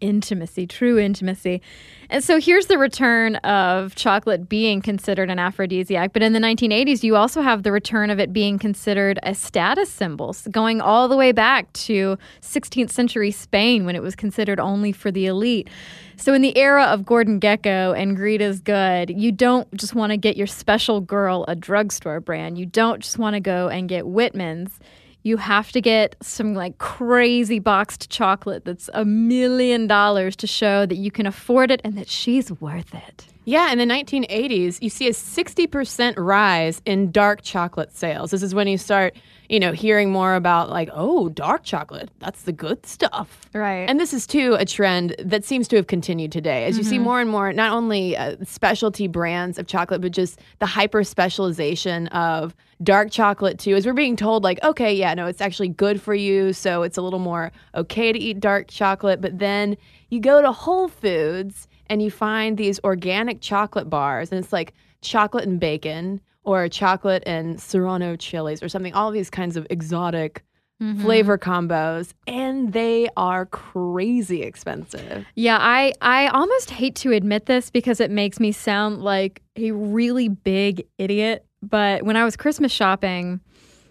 [0.00, 1.60] intimacy, true intimacy.
[2.08, 6.12] And so here's the return of chocolate being considered an aphrodisiac.
[6.12, 9.90] But in the 1980s, you also have the return of it being considered a status
[9.90, 14.92] symbol, going all the way back to 16th century Spain when it was considered only
[14.92, 15.68] for the elite.
[16.16, 20.10] So in the era of Gordon Gekko and Greed is Good, you don't just want
[20.10, 22.58] to get your special girl a drugstore brand.
[22.58, 24.78] You don't just want to go and get Whitman's
[25.22, 30.86] you have to get some like crazy boxed chocolate that's a million dollars to show
[30.86, 33.26] that you can afford it and that she's worth it.
[33.44, 38.30] Yeah, in the 1980s, you see a 60% rise in dark chocolate sales.
[38.30, 39.16] This is when you start,
[39.48, 43.40] you know, hearing more about like, oh, dark chocolate, that's the good stuff.
[43.54, 43.88] Right.
[43.88, 46.98] And this is too a trend that seems to have continued today as you see
[46.98, 52.06] more and more not only uh, specialty brands of chocolate but just the hyper specialization
[52.08, 56.00] of dark chocolate too as we're being told like okay yeah no it's actually good
[56.00, 59.76] for you so it's a little more okay to eat dark chocolate but then
[60.08, 64.72] you go to Whole Foods and you find these organic chocolate bars and it's like
[65.02, 70.42] chocolate and bacon or chocolate and serrano chilies or something all these kinds of exotic
[70.82, 71.02] mm-hmm.
[71.02, 75.26] flavor combos and they are crazy expensive.
[75.34, 79.72] Yeah, I I almost hate to admit this because it makes me sound like a
[79.72, 83.40] really big idiot, but when I was Christmas shopping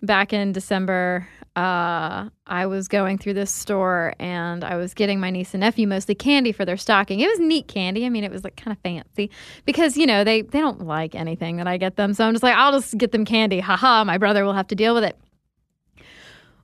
[0.02, 5.30] back in December, uh, I was going through this store and I was getting my
[5.30, 7.20] niece and nephew mostly candy for their stocking.
[7.20, 8.06] It was neat candy.
[8.06, 9.30] I mean, it was like kind of fancy
[9.66, 12.44] because you know they they don't like anything that I get them, so I'm just
[12.44, 13.60] like I'll just get them candy.
[13.60, 15.18] Haha, my brother will have to deal with it.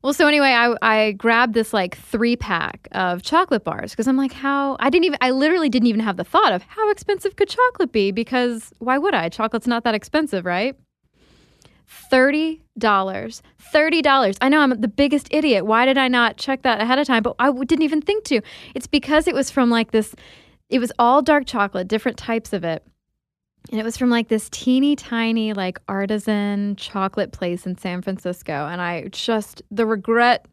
[0.05, 4.17] Well, so anyway, I, I grabbed this like three pack of chocolate bars because I'm
[4.17, 4.77] like, how?
[4.79, 7.91] I didn't even, I literally didn't even have the thought of how expensive could chocolate
[7.91, 9.29] be because why would I?
[9.29, 10.75] Chocolate's not that expensive, right?
[12.11, 12.61] $30.
[12.79, 14.37] $30.
[14.41, 15.65] I know I'm the biggest idiot.
[15.65, 17.23] Why did I not check that ahead of time?
[17.23, 18.41] But I didn't even think to.
[18.73, 20.15] It's because it was from like this,
[20.69, 22.85] it was all dark chocolate, different types of it.
[23.71, 28.67] And it was from like this teeny tiny, like artisan chocolate place in San Francisco.
[28.67, 30.45] And I just, the regret,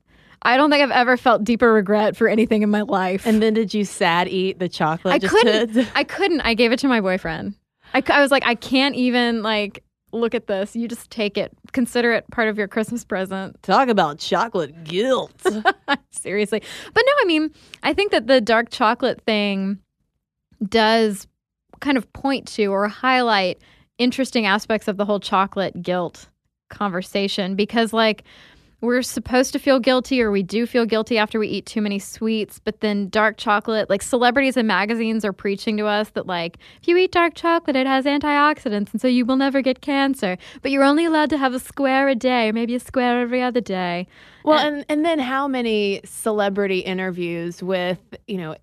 [0.43, 3.27] I don't think I've ever felt deeper regret for anything in my life.
[3.27, 5.15] And then did you sad eat the chocolate?
[5.15, 6.41] I just couldn't, to- I couldn't.
[6.41, 7.55] I gave it to my boyfriend.
[7.95, 10.77] I was like, I can't even, like, look at this.
[10.77, 11.53] You just take it.
[11.73, 13.61] Consider it part of your Christmas present.
[13.63, 15.47] Talk about chocolate guilt.
[16.11, 16.63] Seriously.
[16.93, 17.51] But no, I mean,
[17.83, 19.79] I think that the dark chocolate thing
[20.69, 21.27] does
[21.81, 23.59] kind of point to or highlight
[23.99, 26.29] interesting aspects of the whole chocolate guilt
[26.71, 28.25] conversation because, like,
[28.83, 31.99] we're supposed to feel guilty or we do feel guilty after we eat too many
[31.99, 36.59] sweets but then dark chocolate like celebrities and magazines are preaching to us that like
[36.81, 40.39] if you eat dark chocolate it has antioxidants and so you will never get cancer.
[40.63, 43.43] But you're only allowed to have a square a day or maybe a square every
[43.43, 44.07] other day.
[44.45, 48.57] Well, and and then how many celebrity interviews with you know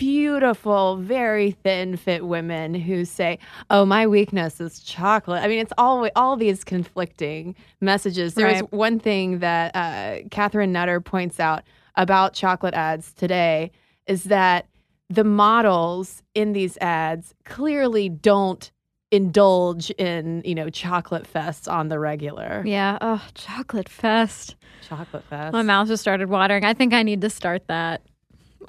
[0.00, 5.74] beautiful, very thin fit women who say, "Oh, my weakness is chocolate." I mean, it's
[5.76, 8.34] all all these conflicting messages.
[8.34, 11.64] There was one thing that uh, Catherine Nutter points out
[11.96, 13.70] about chocolate ads today
[14.06, 14.66] is that
[15.10, 18.70] the models in these ads clearly don't
[19.10, 24.54] indulge in you know chocolate fests on the regular yeah oh chocolate fest
[24.88, 26.64] chocolate fest My mouth just started watering.
[26.64, 28.02] I think I need to start that.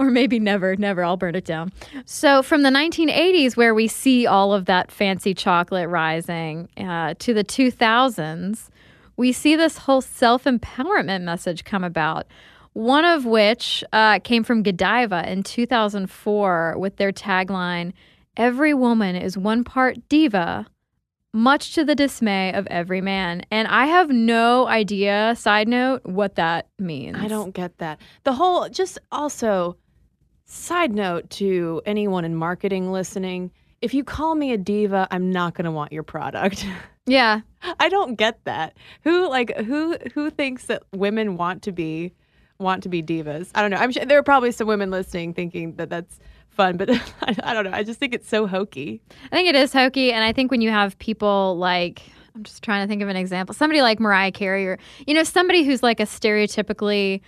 [0.01, 1.03] Or maybe never, never.
[1.03, 1.71] I'll burn it down.
[2.05, 7.35] So, from the 1980s, where we see all of that fancy chocolate rising, uh, to
[7.35, 8.69] the 2000s,
[9.15, 12.25] we see this whole self empowerment message come about.
[12.73, 17.93] One of which uh, came from Godiva in 2004 with their tagline
[18.37, 20.65] Every woman is one part diva,
[21.33, 23.43] much to the dismay of every man.
[23.51, 27.17] And I have no idea, side note, what that means.
[27.19, 27.99] I don't get that.
[28.23, 29.75] The whole, just also,
[30.51, 35.55] side note to anyone in marketing listening if you call me a diva, I'm not
[35.55, 36.65] going to want your product.
[37.07, 37.41] Yeah.
[37.79, 38.77] I don't get that.
[39.03, 42.13] Who like who who thinks that women want to be
[42.59, 43.49] want to be divas?
[43.55, 43.77] I don't know.
[43.77, 46.19] I'm sure there are probably some women listening thinking that that's
[46.51, 47.71] fun, but I, I don't know.
[47.71, 49.01] I just think it's so hokey.
[49.31, 50.13] I think it is hokey.
[50.13, 52.03] And I think when you have people like,
[52.35, 55.23] I'm just trying to think of an example, somebody like Mariah Carey or, you know,
[55.23, 57.21] somebody who's like a stereotypically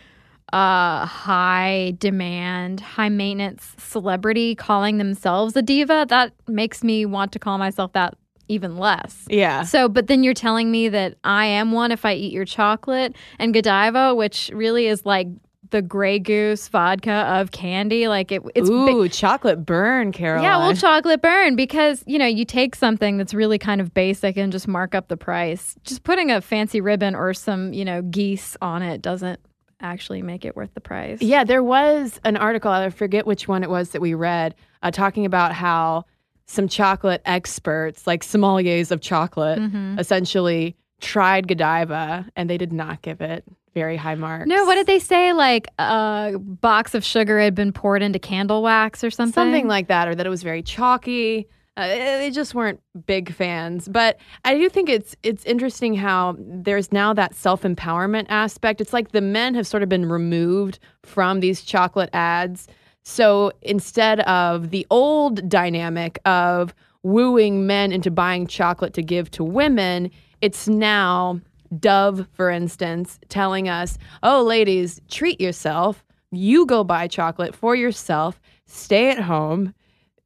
[0.53, 7.39] uh, high demand, high maintenance celebrity calling themselves a diva, that makes me want to
[7.39, 8.15] call myself that
[8.49, 9.25] even less.
[9.29, 9.63] Yeah.
[9.63, 13.15] So, but then you're telling me that I am one if I eat your chocolate
[13.39, 15.27] and Godiva, which really is like
[15.71, 18.07] the Grey Goose vodka of candy.
[18.07, 20.43] Like it, it's Ooh, chocolate burn, Caroline.
[20.43, 24.37] yeah, well, chocolate burn because you know you take something that's really kind of basic
[24.37, 25.75] and just mark up the price.
[25.83, 29.39] Just putting a fancy ribbon or some you know geese on it doesn't
[29.83, 31.21] actually make it worth the price.
[31.21, 34.89] Yeah, there was an article, I forget which one it was that we read, uh,
[34.91, 36.05] talking about how
[36.45, 39.99] some chocolate experts, like sommeliers of chocolate, Mm-hmm.
[39.99, 43.43] essentially tried Godiva and they did not give it
[43.73, 44.47] very high marks.
[44.47, 45.33] No, what did they say?
[45.33, 49.33] Like a box of sugar had been poured into candle wax or something.
[49.33, 51.47] Something like that, or that it was very chalky.
[51.75, 56.91] Uh, they just weren't big fans, but I do think it's it's interesting how there's
[56.91, 58.79] now that self empowerment aspect.
[58.79, 62.67] It's like the men have sort of been removed from these chocolate ads.
[63.01, 69.43] So instead of the old dynamic of wooing men into buying chocolate to give to
[69.43, 71.41] women, it's now
[71.79, 76.03] Dove, for instance, telling us, "Oh, ladies, treat yourself.
[76.31, 78.39] You go buy chocolate for yourself.
[78.67, 79.73] Stay at home."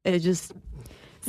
[0.03, 0.51] It just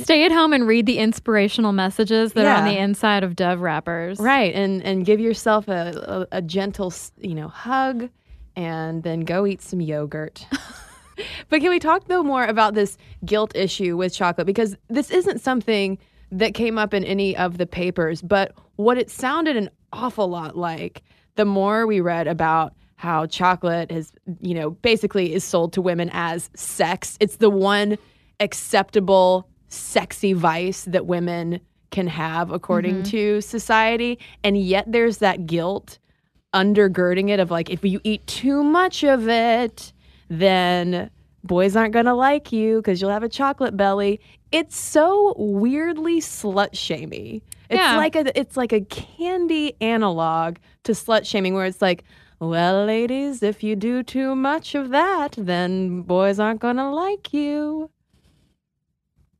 [0.01, 3.61] Stay at home and read the inspirational messages that are on the inside of Dove
[3.61, 4.19] wrappers.
[4.19, 8.09] Right, and and give yourself a, a, a gentle, you know, hug,
[8.55, 10.45] and then go eat some yogurt.
[11.49, 15.39] but can we talk though more about this guilt issue with chocolate because this isn't
[15.39, 15.97] something
[16.31, 20.57] that came up in any of the papers, but what it sounded an awful lot
[20.57, 21.03] like
[21.35, 26.09] the more we read about how chocolate is, you know, basically is sold to women
[26.11, 27.17] as sex.
[27.21, 27.97] It's the one
[28.41, 33.03] acceptable sexy vice that women can have according mm-hmm.
[33.03, 34.19] to society.
[34.43, 35.97] And yet there's that guilt
[36.53, 39.93] undergirding it of like if you eat too much of it
[40.29, 41.09] then
[41.43, 44.19] boys aren't going to like you because you'll have a chocolate belly.
[44.51, 47.43] It's so weirdly slut shamey.
[47.69, 47.97] It's Yeah.
[47.97, 52.03] like a it's like a candy analog to slut shaming where it's like
[52.39, 57.33] well ladies if you do too much of that then boys aren't going to like
[57.33, 57.89] you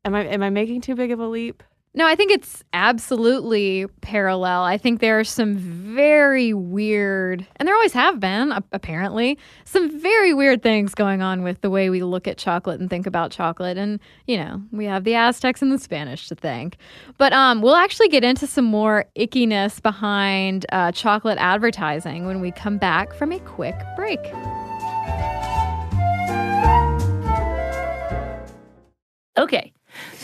[0.09, 1.63] am i am i making too big of a leap
[1.95, 4.61] No, I think it's absolutely parallel.
[4.61, 10.31] I think there are some very weird, and there always have been, apparently, some very
[10.35, 13.75] weird things going on with the way we look at chocolate and think about chocolate.
[13.79, 16.77] And, you know, we have the Aztecs and the Spanish to thank.
[17.17, 22.51] But um, we'll actually get into some more ickiness behind uh, chocolate advertising when we
[22.51, 24.21] come back from a quick break.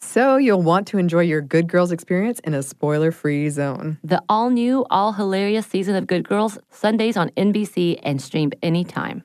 [0.00, 3.98] So you'll want to enjoy your Good Girls experience in a spoiler free zone.
[4.04, 9.24] The all new, all hilarious season of Good Girls, Sundays on NBC and streamed anytime.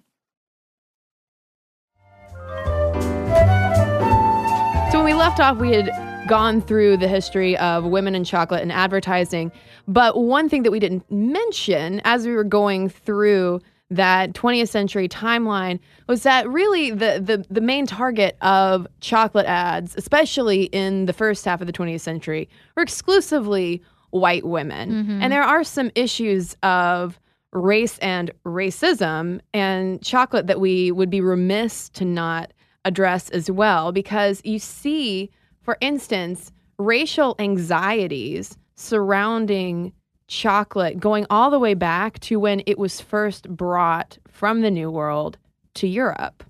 [4.92, 5.90] So when we left off, we had
[6.28, 9.52] gone through the history of women in chocolate and advertising.
[9.88, 13.60] But one thing that we didn't mention as we were going through
[13.92, 19.96] that 20th century timeline was that really the, the the main target of chocolate ads,
[19.98, 24.92] especially in the first half of the 20th century, were exclusively white women.
[24.92, 25.22] Mm-hmm.
[25.22, 27.20] And there are some issues of
[27.52, 32.54] race and racism and chocolate that we would be remiss to not
[32.86, 35.30] address as well because you see
[35.62, 39.92] for instance racial anxieties surrounding
[40.32, 44.90] chocolate going all the way back to when it was first brought from the New
[44.90, 45.38] World
[45.76, 46.44] to Europe.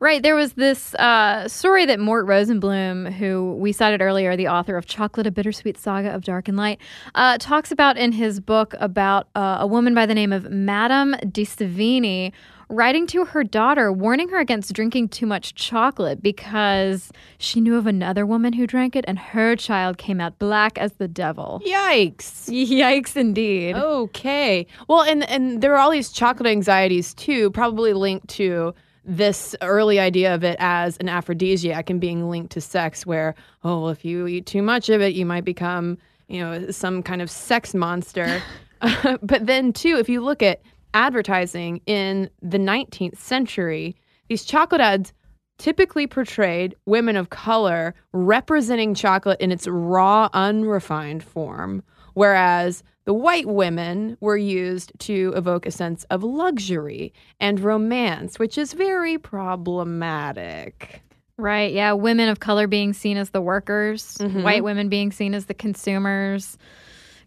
[0.00, 0.22] Right.
[0.22, 4.86] There was this uh, story that Mort Rosenblum, who we cited earlier, the author of
[4.86, 6.78] Chocolate, a Bittersweet Saga of Dark and Light,
[7.14, 11.14] uh, talks about in his book about uh, a woman by the name of Madame
[11.30, 12.32] de Sévigné
[12.72, 17.86] writing to her daughter, warning her against drinking too much chocolate because she knew of
[17.86, 21.60] another woman who drank it and her child came out black as the devil.
[21.66, 22.48] Yikes.
[22.48, 23.76] Yikes, indeed.
[23.76, 24.66] Okay.
[24.88, 29.98] Well, and and there are all these chocolate anxieties too, probably linked to this early
[29.98, 34.04] idea of it as an aphrodisiac and being linked to sex where oh well, if
[34.04, 35.98] you eat too much of it you might become
[36.28, 38.40] you know some kind of sex monster
[39.22, 40.60] but then too if you look at
[40.94, 43.96] advertising in the 19th century
[44.28, 45.12] these chocolate ads
[45.58, 51.82] typically portrayed women of color representing chocolate in its raw unrefined form
[52.14, 58.56] whereas the white women were used to evoke a sense of luxury and romance, which
[58.56, 61.02] is very problematic.
[61.36, 61.72] Right.
[61.72, 61.92] Yeah.
[61.94, 64.44] Women of color being seen as the workers, Mhm.
[64.44, 66.56] white women being seen as the consumers,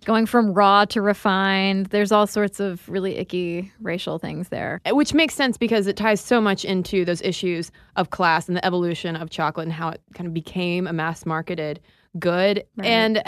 [0.06, 1.88] going from raw to refined.
[1.88, 4.80] There's all sorts of really icky racial things there.
[4.89, 8.66] Which makes sense because it ties so much into those issues of class and the
[8.66, 11.82] evolution of chocolate and how it kind of became a mass marketed
[12.18, 12.64] good.
[12.78, 12.88] Right.
[12.88, 13.24] And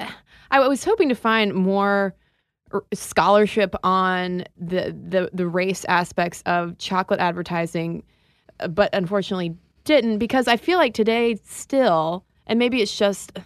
[0.52, 2.16] I was hoping to find more
[2.94, 8.04] scholarship on the, the the race aspects of chocolate advertising,
[8.60, 9.56] uh, but unfortunately
[9.86, 13.40] didn't because I feel like today still, and maybe it's just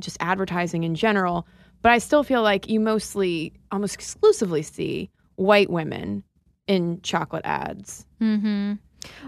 [0.00, 1.46] just advertising in general,
[1.84, 6.24] but I still feel like you mostly, almost exclusively see white women
[6.66, 8.06] in chocolate ads.
[8.22, 8.72] Mm-hmm.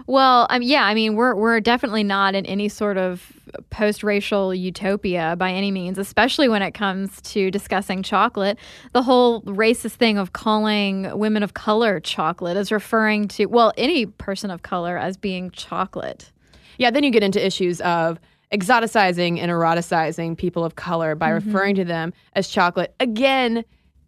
[0.07, 3.31] Well, um, yeah, I mean, we're we're definitely not in any sort of
[3.69, 8.57] post-racial utopia by any means, especially when it comes to discussing chocolate.
[8.91, 14.07] The whole racist thing of calling women of color chocolate is referring to well, any
[14.07, 16.31] person of color as being chocolate.
[16.79, 18.19] Yeah, then you get into issues of
[18.51, 21.47] exoticizing and eroticizing people of color by mm-hmm.
[21.47, 22.95] referring to them as chocolate.
[22.99, 23.63] Again,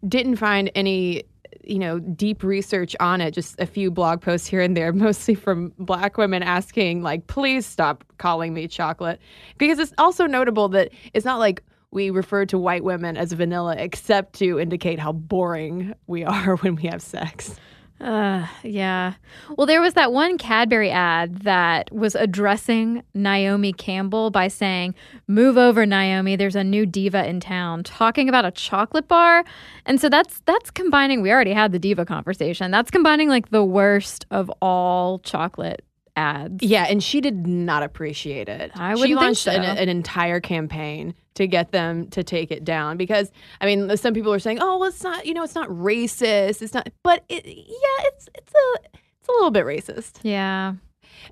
[0.06, 1.24] didn't find any
[1.64, 5.34] you know deep research on it just a few blog posts here and there mostly
[5.34, 9.20] from black women asking like please stop calling me chocolate
[9.58, 13.74] because it's also notable that it's not like we refer to white women as vanilla,
[13.76, 17.56] except to indicate how boring we are when we have sex.
[18.00, 19.14] Uh, yeah.
[19.56, 24.94] Well, there was that one Cadbury ad that was addressing Naomi Campbell by saying,
[25.28, 26.34] "Move over, Naomi.
[26.34, 29.44] There's a new diva in town." Talking about a chocolate bar,
[29.84, 31.20] and so that's that's combining.
[31.20, 32.70] We already had the diva conversation.
[32.70, 35.84] That's combining like the worst of all chocolate
[36.16, 36.62] ads.
[36.62, 38.72] Yeah, and she did not appreciate it.
[38.74, 42.96] I wouldn't think launched an, an entire campaign to get them to take it down
[42.96, 45.68] because I mean, some people are saying, "Oh, well, it's not, you know, it's not
[45.68, 46.62] racist.
[46.62, 48.78] It's not." But it, yeah, it's it's a
[49.18, 50.20] it's a little bit racist.
[50.22, 50.74] Yeah.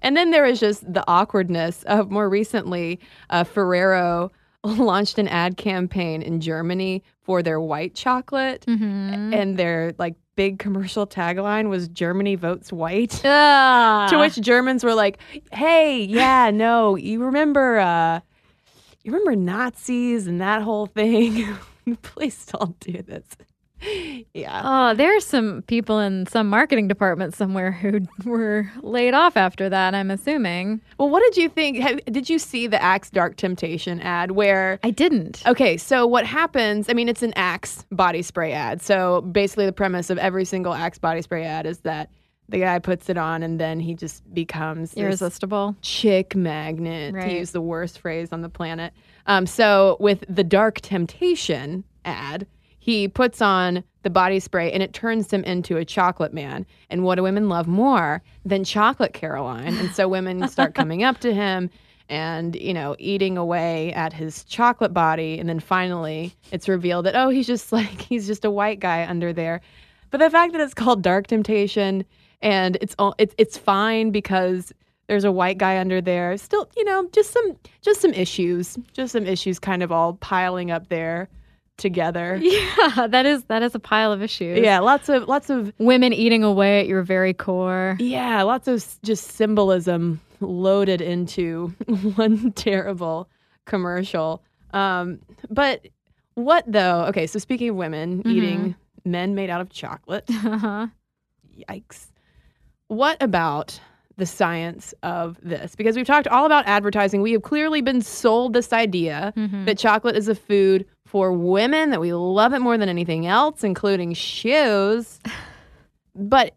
[0.02, 3.00] And then there is just the awkwardness of more recently,
[3.30, 4.30] uh, Ferrero
[4.64, 9.32] launched an ad campaign in Germany for their white chocolate, Mm-hmm.
[9.34, 13.20] and their like big commercial tagline was "Germany votes white."
[14.10, 15.18] To which Germans were like,
[15.52, 18.20] "Hey, yeah, no, you remember, uh,
[19.02, 21.56] you remember Nazis and that whole thing?
[22.02, 23.24] Please don't do this."
[24.34, 24.60] Yeah.
[24.64, 29.68] Ah, oh, there's some people in some marketing department somewhere who were laid off after
[29.68, 30.80] that, I'm assuming.
[30.98, 31.78] Well, what did you think?
[31.78, 34.78] Have, did you see the Axe Dark Temptation ad where?
[34.82, 35.46] I didn't.
[35.46, 36.88] Okay, so what happens?
[36.88, 38.82] I mean, it's an Axe body spray ad.
[38.82, 42.10] So basically, the premise of every single Axe body spray ad is that
[42.48, 45.76] the guy puts it on and then he just becomes Irresistible.
[45.82, 47.28] chick magnet, Right.
[47.28, 48.92] to use the worst phrase on the planet.
[49.26, 52.46] Um, so with the Dark Temptation ad,
[52.78, 56.64] he puts on the body spray and it turns him into a chocolate man.
[56.88, 59.76] And what do women love more than chocolate Caroline?
[59.76, 61.68] And so women start coming up to him
[62.08, 65.38] and, you know, eating away at his chocolate body.
[65.38, 69.06] And then finally it's revealed that, oh, he's just like, he's just a white guy
[69.06, 69.60] under there.
[70.10, 72.06] But the fact that it's called Dark Temptation
[72.40, 74.72] and it's all it's it's fine because
[75.08, 76.36] there's a white guy under there.
[76.36, 80.70] Still, you know, just some just some issues, just some issues kind of all piling
[80.70, 81.28] up there
[81.78, 82.38] together.
[82.42, 84.58] Yeah, that is that is a pile of issues.
[84.60, 87.96] Yeah, lots of lots of Women eating away at your very core.
[88.00, 91.68] yeah, lots of just symbolism loaded into
[92.16, 93.28] one terrible
[93.64, 94.42] commercial.
[94.72, 95.20] Um,
[95.50, 95.86] but
[96.34, 97.06] what though?
[97.06, 98.74] Okay, so speaking of women eating
[99.04, 100.88] men made out of chocolate, Uh-huh.
[101.68, 102.08] Yikes.
[102.88, 103.80] What about
[104.16, 105.76] the science of this?
[105.76, 107.22] Because we've talked all about advertising.
[107.22, 109.64] We have clearly been sold this idea mm-hmm.
[109.66, 113.64] that chocolate is a food for women, that we love it more than anything else,
[113.64, 115.20] including shoes.
[116.20, 116.52] But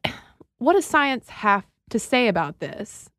[0.57, 3.11] what does science have to say about this?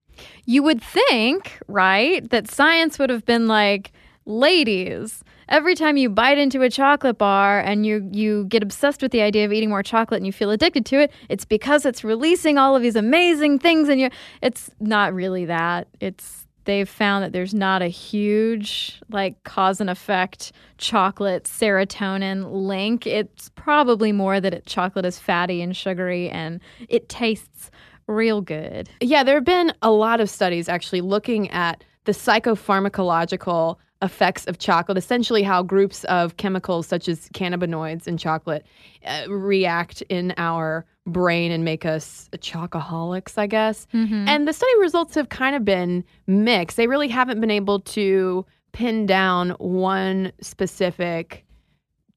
[0.45, 3.93] You would think, right, that science would have been like,
[4.27, 9.13] ladies, every time you bite into a chocolate bar and you you get obsessed with
[9.13, 12.03] the idea of eating more chocolate and you feel addicted to it, it's because it's
[12.03, 15.87] releasing all of these amazing things and you it's not really that.
[16.01, 23.07] It's they've found that there's not a huge like cause and effect chocolate serotonin link.
[23.07, 27.71] It's probably more that it, chocolate is fatty and sugary and it tastes
[28.07, 28.89] real good.
[29.01, 34.59] Yeah, there have been a lot of studies actually looking at the psychopharmacological effects of
[34.59, 38.67] chocolate, essentially how groups of chemicals such as cannabinoids in chocolate
[39.07, 43.87] uh, react in our brain and make us chocoholics, I guess.
[44.29, 46.77] And the study results have kind of been mixed.
[46.77, 51.45] They really haven't been able to pin down one specific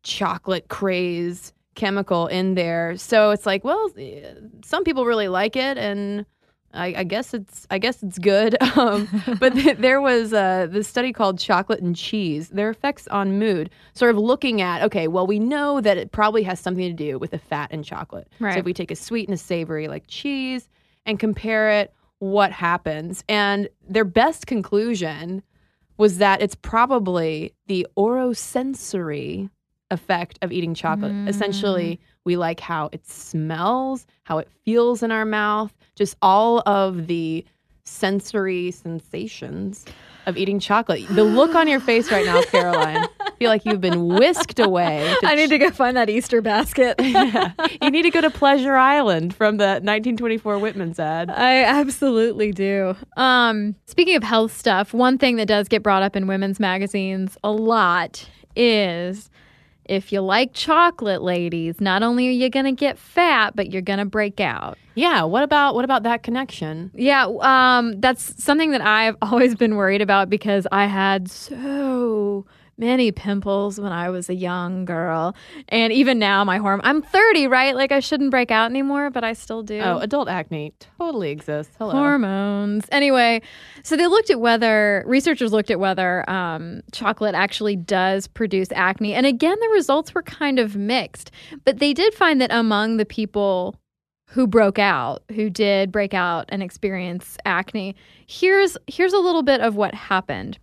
[0.03, 2.95] chocolate craze chemical in there.
[2.97, 3.89] So it's like, well,
[4.63, 6.25] some people really like it, and
[6.75, 8.57] I, I guess it's I guess it's good.
[8.75, 9.07] Um,
[9.39, 13.69] but th- there was uh, this study called Chocolate and Cheese: Their Effects on Mood.
[13.93, 17.17] Sort of looking at, okay, well, we know that it probably has something to do
[17.17, 18.27] with the fat in chocolate.
[18.39, 18.53] Right.
[18.53, 20.67] So if we take a sweet and a savory like cheese
[21.05, 23.23] and compare it, what happens?
[23.29, 25.41] And their best conclusion
[25.97, 29.49] was that it's probably the orosensory
[29.91, 31.13] effect of eating chocolate.
[31.27, 37.07] Essentially, we like how it smells, how it feels in our mouth, just all of
[37.07, 37.45] the
[37.85, 39.85] sensory sensations
[40.25, 41.07] of eating chocolate.
[41.09, 45.13] The look on your face right now, Caroline, I feel like you've been whisked away.
[45.23, 46.99] I need to go find that Easter basket.
[47.81, 51.29] you need to go to Pleasure Island from the 1924 Whitman's ad.
[51.29, 52.95] I absolutely do.
[53.17, 57.37] Um, speaking of health stuff, one thing that does get brought up in women's magazines
[57.43, 59.29] a lot is
[59.85, 63.81] if you like chocolate, ladies, not only are you going to get fat, but you're
[63.81, 64.77] going to break out.
[64.95, 66.91] Yeah, what about what about that connection?
[66.93, 72.45] Yeah, um, that's something that I've always been worried about because I had so
[72.77, 75.35] many pimples when I was a young girl.
[75.69, 77.75] And even now, my hormone, I'm 30, right?
[77.75, 79.79] Like I shouldn't break out anymore, but I still do.
[79.79, 81.75] Oh, adult acne totally exists.
[81.77, 81.91] Hello.
[81.91, 82.85] Hormones.
[82.91, 83.41] Anyway,
[83.83, 89.13] so they looked at whether researchers looked at whether um, chocolate actually does produce acne,
[89.13, 91.31] and again, the results were kind of mixed.
[91.63, 93.75] But they did find that among the people
[94.27, 97.95] who broke out, who did break out and experience acne,
[98.27, 100.57] here's here's a little bit of what happened.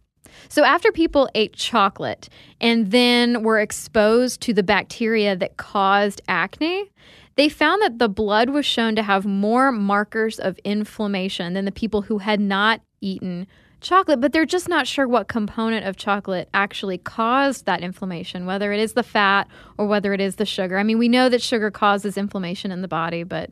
[0.48, 2.28] So after people ate chocolate
[2.60, 6.90] and then were exposed to the bacteria that caused acne,
[7.36, 11.72] they found that the blood was shown to have more markers of inflammation than the
[11.72, 13.46] people who had not eaten
[13.80, 18.72] chocolate, but they're just not sure what component of chocolate actually caused that inflammation, whether
[18.72, 20.78] it is the fat or whether it is the sugar.
[20.78, 23.50] I mean, we know that sugar causes inflammation in the body, but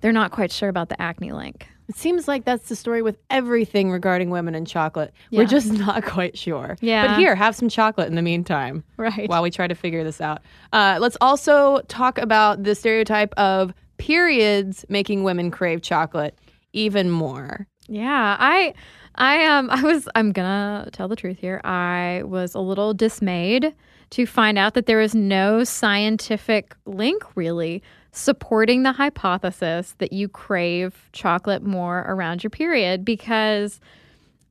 [0.00, 1.68] they're not quite sure about the acne link.
[1.88, 5.12] It seems like that's the story with everything regarding women and chocolate.
[5.30, 6.76] We're just not quite sure.
[6.80, 7.08] Yeah.
[7.08, 8.84] But here, have some chocolate in the meantime.
[8.96, 9.28] Right.
[9.28, 10.42] While we try to figure this out.
[10.72, 16.38] Uh, let's also talk about the stereotype of periods making women crave chocolate
[16.72, 17.66] even more.
[17.88, 18.74] Yeah, I
[19.16, 21.60] I um I was I'm gonna tell the truth here.
[21.64, 23.74] I was a little dismayed
[24.10, 30.28] to find out that there is no scientific link really supporting the hypothesis that you
[30.28, 33.80] crave chocolate more around your period because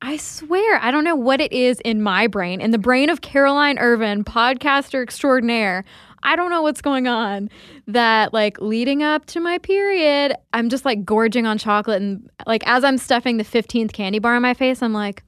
[0.02, 3.20] I swear, I don't know what it is in my brain, in the brain of
[3.20, 5.84] Caroline Ervin, podcaster extraordinaire.
[6.24, 7.50] I don't know what's going on.
[7.86, 12.02] That, like, leading up to my period, I'm just like gorging on chocolate.
[12.02, 15.22] And, like, as I'm stuffing the 15th candy bar in my face, I'm like,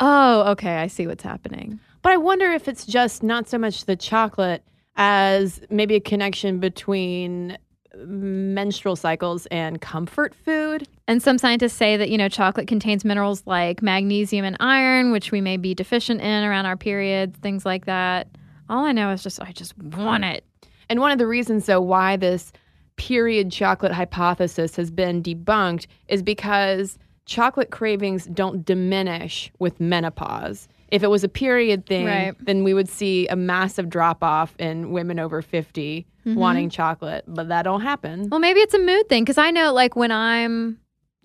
[0.00, 1.78] oh, okay, I see what's happening.
[2.02, 4.64] But I wonder if it's just not so much the chocolate
[5.02, 7.56] as maybe a connection between
[7.96, 10.86] menstrual cycles and comfort food.
[11.08, 15.32] And some scientists say that, you know, chocolate contains minerals like magnesium and iron, which
[15.32, 18.28] we may be deficient in around our periods, things like that.
[18.68, 20.44] All I know is just, I just want it.
[20.90, 22.52] And one of the reasons, though, why this
[22.96, 30.68] period chocolate hypothesis has been debunked is because chocolate cravings don't diminish with menopause.
[30.90, 32.34] If it was a period thing, Right.
[32.40, 37.48] then we would see a massive drop off in women over 50 wanting chocolate, but
[37.48, 38.28] that don't happen.
[38.30, 40.78] Well, maybe it's a mood thing because I know, like, when I'm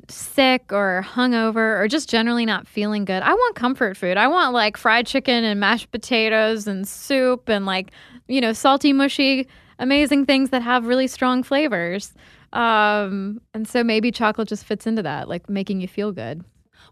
[0.09, 4.18] sick or hungover or just generally not feeling good, I want comfort food.
[4.18, 7.91] I want like fried chicken and mashed potatoes and soup and like,
[8.28, 9.47] you know, salty, mushy,
[9.80, 12.13] amazing things that have really strong flavors.
[12.53, 16.43] Um, and so maybe chocolate just fits into that, like making you feel good.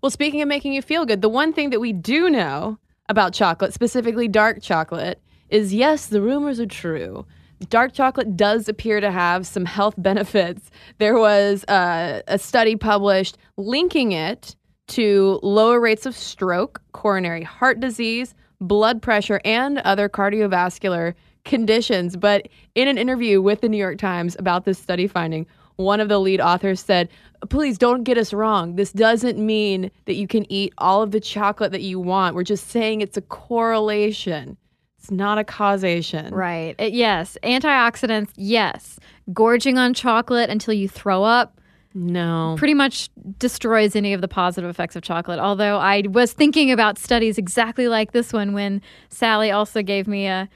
[0.03, 2.77] Well, speaking of making you feel good, the one thing that we do know
[3.07, 7.25] about chocolate, specifically dark chocolate, is yes, the rumors are true.
[7.69, 10.69] Dark chocolate does appear to have some health benefits.
[10.97, 14.57] There was uh, a study published linking it
[14.89, 21.13] to lower rates of stroke, coronary heart disease, blood pressure, and other cardiovascular
[21.45, 22.17] conditions.
[22.17, 25.47] But in an interview with the New York Times about this study finding,
[25.77, 27.09] one of the lead authors said,
[27.49, 28.75] Please don't get us wrong.
[28.75, 32.35] This doesn't mean that you can eat all of the chocolate that you want.
[32.35, 34.57] We're just saying it's a correlation,
[34.97, 36.33] it's not a causation.
[36.33, 36.75] Right.
[36.79, 37.37] Uh, yes.
[37.43, 38.97] Antioxidants, yes.
[39.33, 41.59] Gorging on chocolate until you throw up.
[41.95, 42.55] No.
[42.57, 45.37] pretty much destroys any of the positive effects of chocolate.
[45.37, 50.25] Although I was thinking about studies exactly like this one when Sally also gave me
[50.25, 50.49] a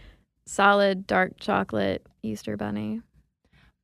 [0.48, 3.02] solid dark chocolate Easter bunny.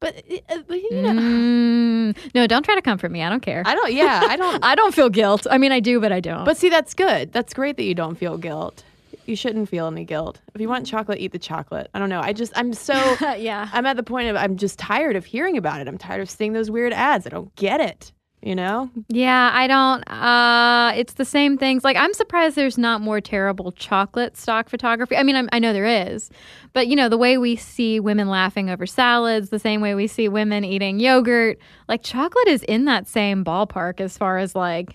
[0.04, 0.18] But,
[0.50, 2.18] uh, but you know, Mm.
[2.36, 3.24] No, don't try to comfort me.
[3.24, 3.64] I don't care.
[3.66, 4.62] I don't, yeah, I don't.
[4.72, 5.48] I don't feel guilt.
[5.50, 6.44] I mean, I do, but I don't.
[6.44, 7.32] But see, that's good.
[7.32, 8.84] That's great that you don't feel guilt.
[9.26, 10.42] You shouldn't feel any guilt.
[10.54, 11.90] If you want chocolate, eat the chocolate.
[11.94, 12.20] I don't know.
[12.20, 12.94] I just, I'm so,
[13.38, 13.70] yeah.
[13.72, 15.88] I'm at the point of, I'm just tired of hearing about it.
[15.88, 17.26] I'm tired of seeing those weird ads.
[17.26, 18.12] I don't get it.
[18.44, 18.92] You know?
[19.08, 20.02] Yeah, I don't.
[20.10, 21.86] Uh, it's the same things.
[21.86, 25.16] Like, I'm surprised there's not more terrible chocolate stock photography.
[25.16, 26.30] I mean, I'm, I know there is,
[26.74, 30.08] but you know, the way we see women laughing over salads, the same way we
[30.08, 34.94] see women eating yogurt, like chocolate is in that same ballpark as far as like,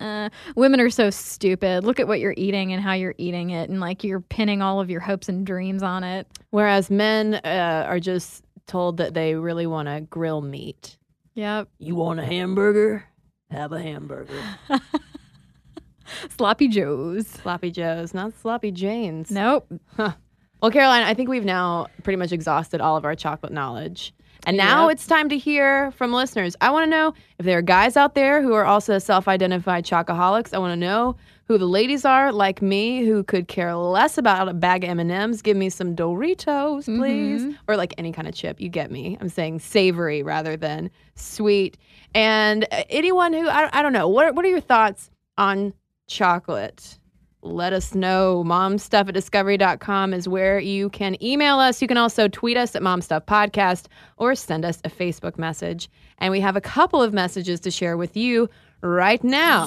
[0.56, 1.84] women are so stupid.
[1.84, 4.80] Look at what you're eating and how you're eating it, and like you're pinning all
[4.80, 6.26] of your hopes and dreams on it.
[6.48, 10.96] Whereas men uh, are just told that they really want to grill meat.
[11.36, 11.68] Yep.
[11.78, 13.04] You want a hamburger?
[13.50, 14.40] Have a hamburger.
[16.36, 17.26] Sloppy Joes.
[17.26, 19.30] Sloppy Joes, not Sloppy Janes.
[19.30, 19.70] Nope.
[19.98, 24.14] Well, Caroline, I think we've now pretty much exhausted all of our chocolate knowledge.
[24.46, 24.92] And now Yep.
[24.94, 26.56] it's time to hear from listeners.
[26.60, 30.54] I want to know if there are guys out there who are also self-identified chocoholics.
[30.54, 31.16] I want to know
[31.46, 35.42] who the ladies are, like me, who could care less about a bag of M&Ms.
[35.42, 38.60] Give me some Doritos, please, or like any kind of chip.
[38.60, 39.16] You get me.
[39.20, 41.76] I'm saying savory rather than sweet.
[42.14, 44.08] And uh, anyone who I, I don't know.
[44.08, 45.72] What are, what are your thoughts on
[46.08, 46.98] chocolate?
[47.42, 48.42] let us know.
[48.44, 51.80] Momstuff at discovery.com is where you can email us.
[51.80, 53.86] You can also tweet us at Momstuff Podcast
[54.16, 55.88] or send us a Facebook message.
[56.18, 58.48] And we have a couple of messages to share with you
[58.82, 59.66] right now.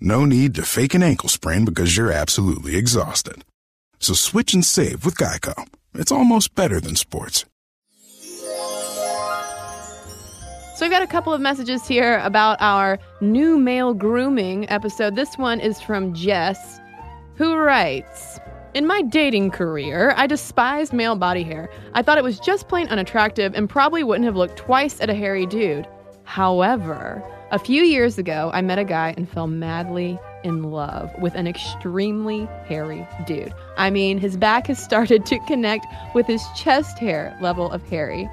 [0.00, 3.44] No need to fake an ankle sprain because you're absolutely exhausted.
[3.98, 5.66] So switch and save with Geico.
[5.94, 7.44] It's almost better than sports.
[10.76, 15.16] So we've got a couple of messages here about our new male grooming episode.
[15.16, 16.78] This one is from Jess,
[17.34, 18.38] who writes
[18.74, 21.68] In my dating career, I despised male body hair.
[21.94, 25.14] I thought it was just plain unattractive and probably wouldn't have looked twice at a
[25.14, 25.88] hairy dude.
[26.22, 31.34] However, a few years ago, I met a guy and fell madly in love with
[31.34, 33.54] an extremely hairy dude.
[33.76, 38.28] I mean, his back has started to connect with his chest hair level of hairy.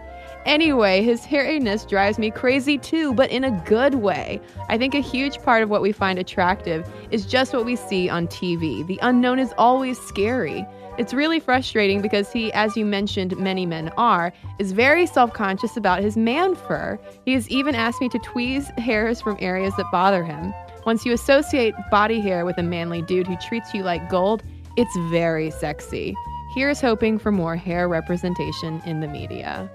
[0.46, 4.40] Anyway, his hairiness drives me crazy too, but in a good way.
[4.70, 8.10] I think a huge part of what we find attractive is just what we see
[8.10, 8.86] on TV.
[8.86, 10.64] The unknown is always scary.
[11.00, 15.78] It's really frustrating because he, as you mentioned, many men are, is very self conscious
[15.78, 17.00] about his man fur.
[17.26, 20.54] He has even asked me to tweeze hairs from areas that bother him.
[20.86, 24.44] Once you associate body hair with a manly dude who treats you like gold,
[24.78, 26.16] it's very sexy.
[26.54, 29.70] Here's hoping for more hair representation in the media.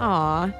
[0.00, 0.50] Aw,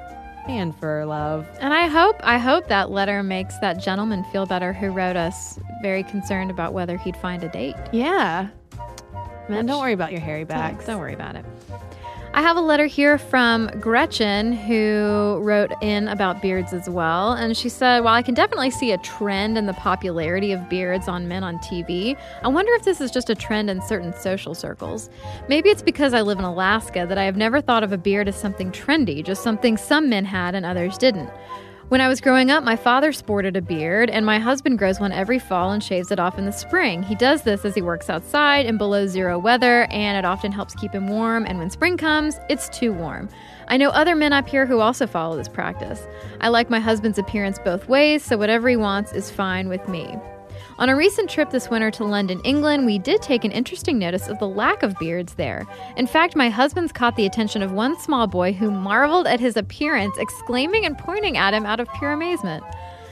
[0.47, 1.47] man fur love.
[1.59, 5.59] And I hope I hope that letter makes that gentleman feel better who wrote us
[5.81, 7.75] very concerned about whether he'd find a date.
[7.91, 8.49] Yeah.
[9.49, 10.85] Man, don't worry about your hairy Don't, backs.
[10.85, 11.45] don't worry about it.
[12.35, 17.33] I have a letter here from Gretchen who wrote in about beards as well.
[17.33, 21.07] And she said, While I can definitely see a trend in the popularity of beards
[21.07, 24.55] on men on TV, I wonder if this is just a trend in certain social
[24.55, 25.11] circles.
[25.47, 28.27] Maybe it's because I live in Alaska that I have never thought of a beard
[28.27, 31.29] as something trendy, just something some men had and others didn't.
[31.93, 35.11] When I was growing up, my father sported a beard, and my husband grows one
[35.11, 37.03] every fall and shaves it off in the spring.
[37.03, 40.73] He does this as he works outside in below zero weather, and it often helps
[40.73, 41.45] keep him warm.
[41.45, 43.29] And when spring comes, it's too warm.
[43.67, 46.01] I know other men up here who also follow this practice.
[46.41, 50.17] I like my husband's appearance both ways, so whatever he wants is fine with me.
[50.79, 54.27] On a recent trip this winter to London, England, we did take an interesting notice
[54.27, 55.67] of the lack of beards there.
[55.97, 59.55] In fact, my husband's caught the attention of one small boy who marveled at his
[59.55, 62.63] appearance, exclaiming and pointing at him out of pure amazement.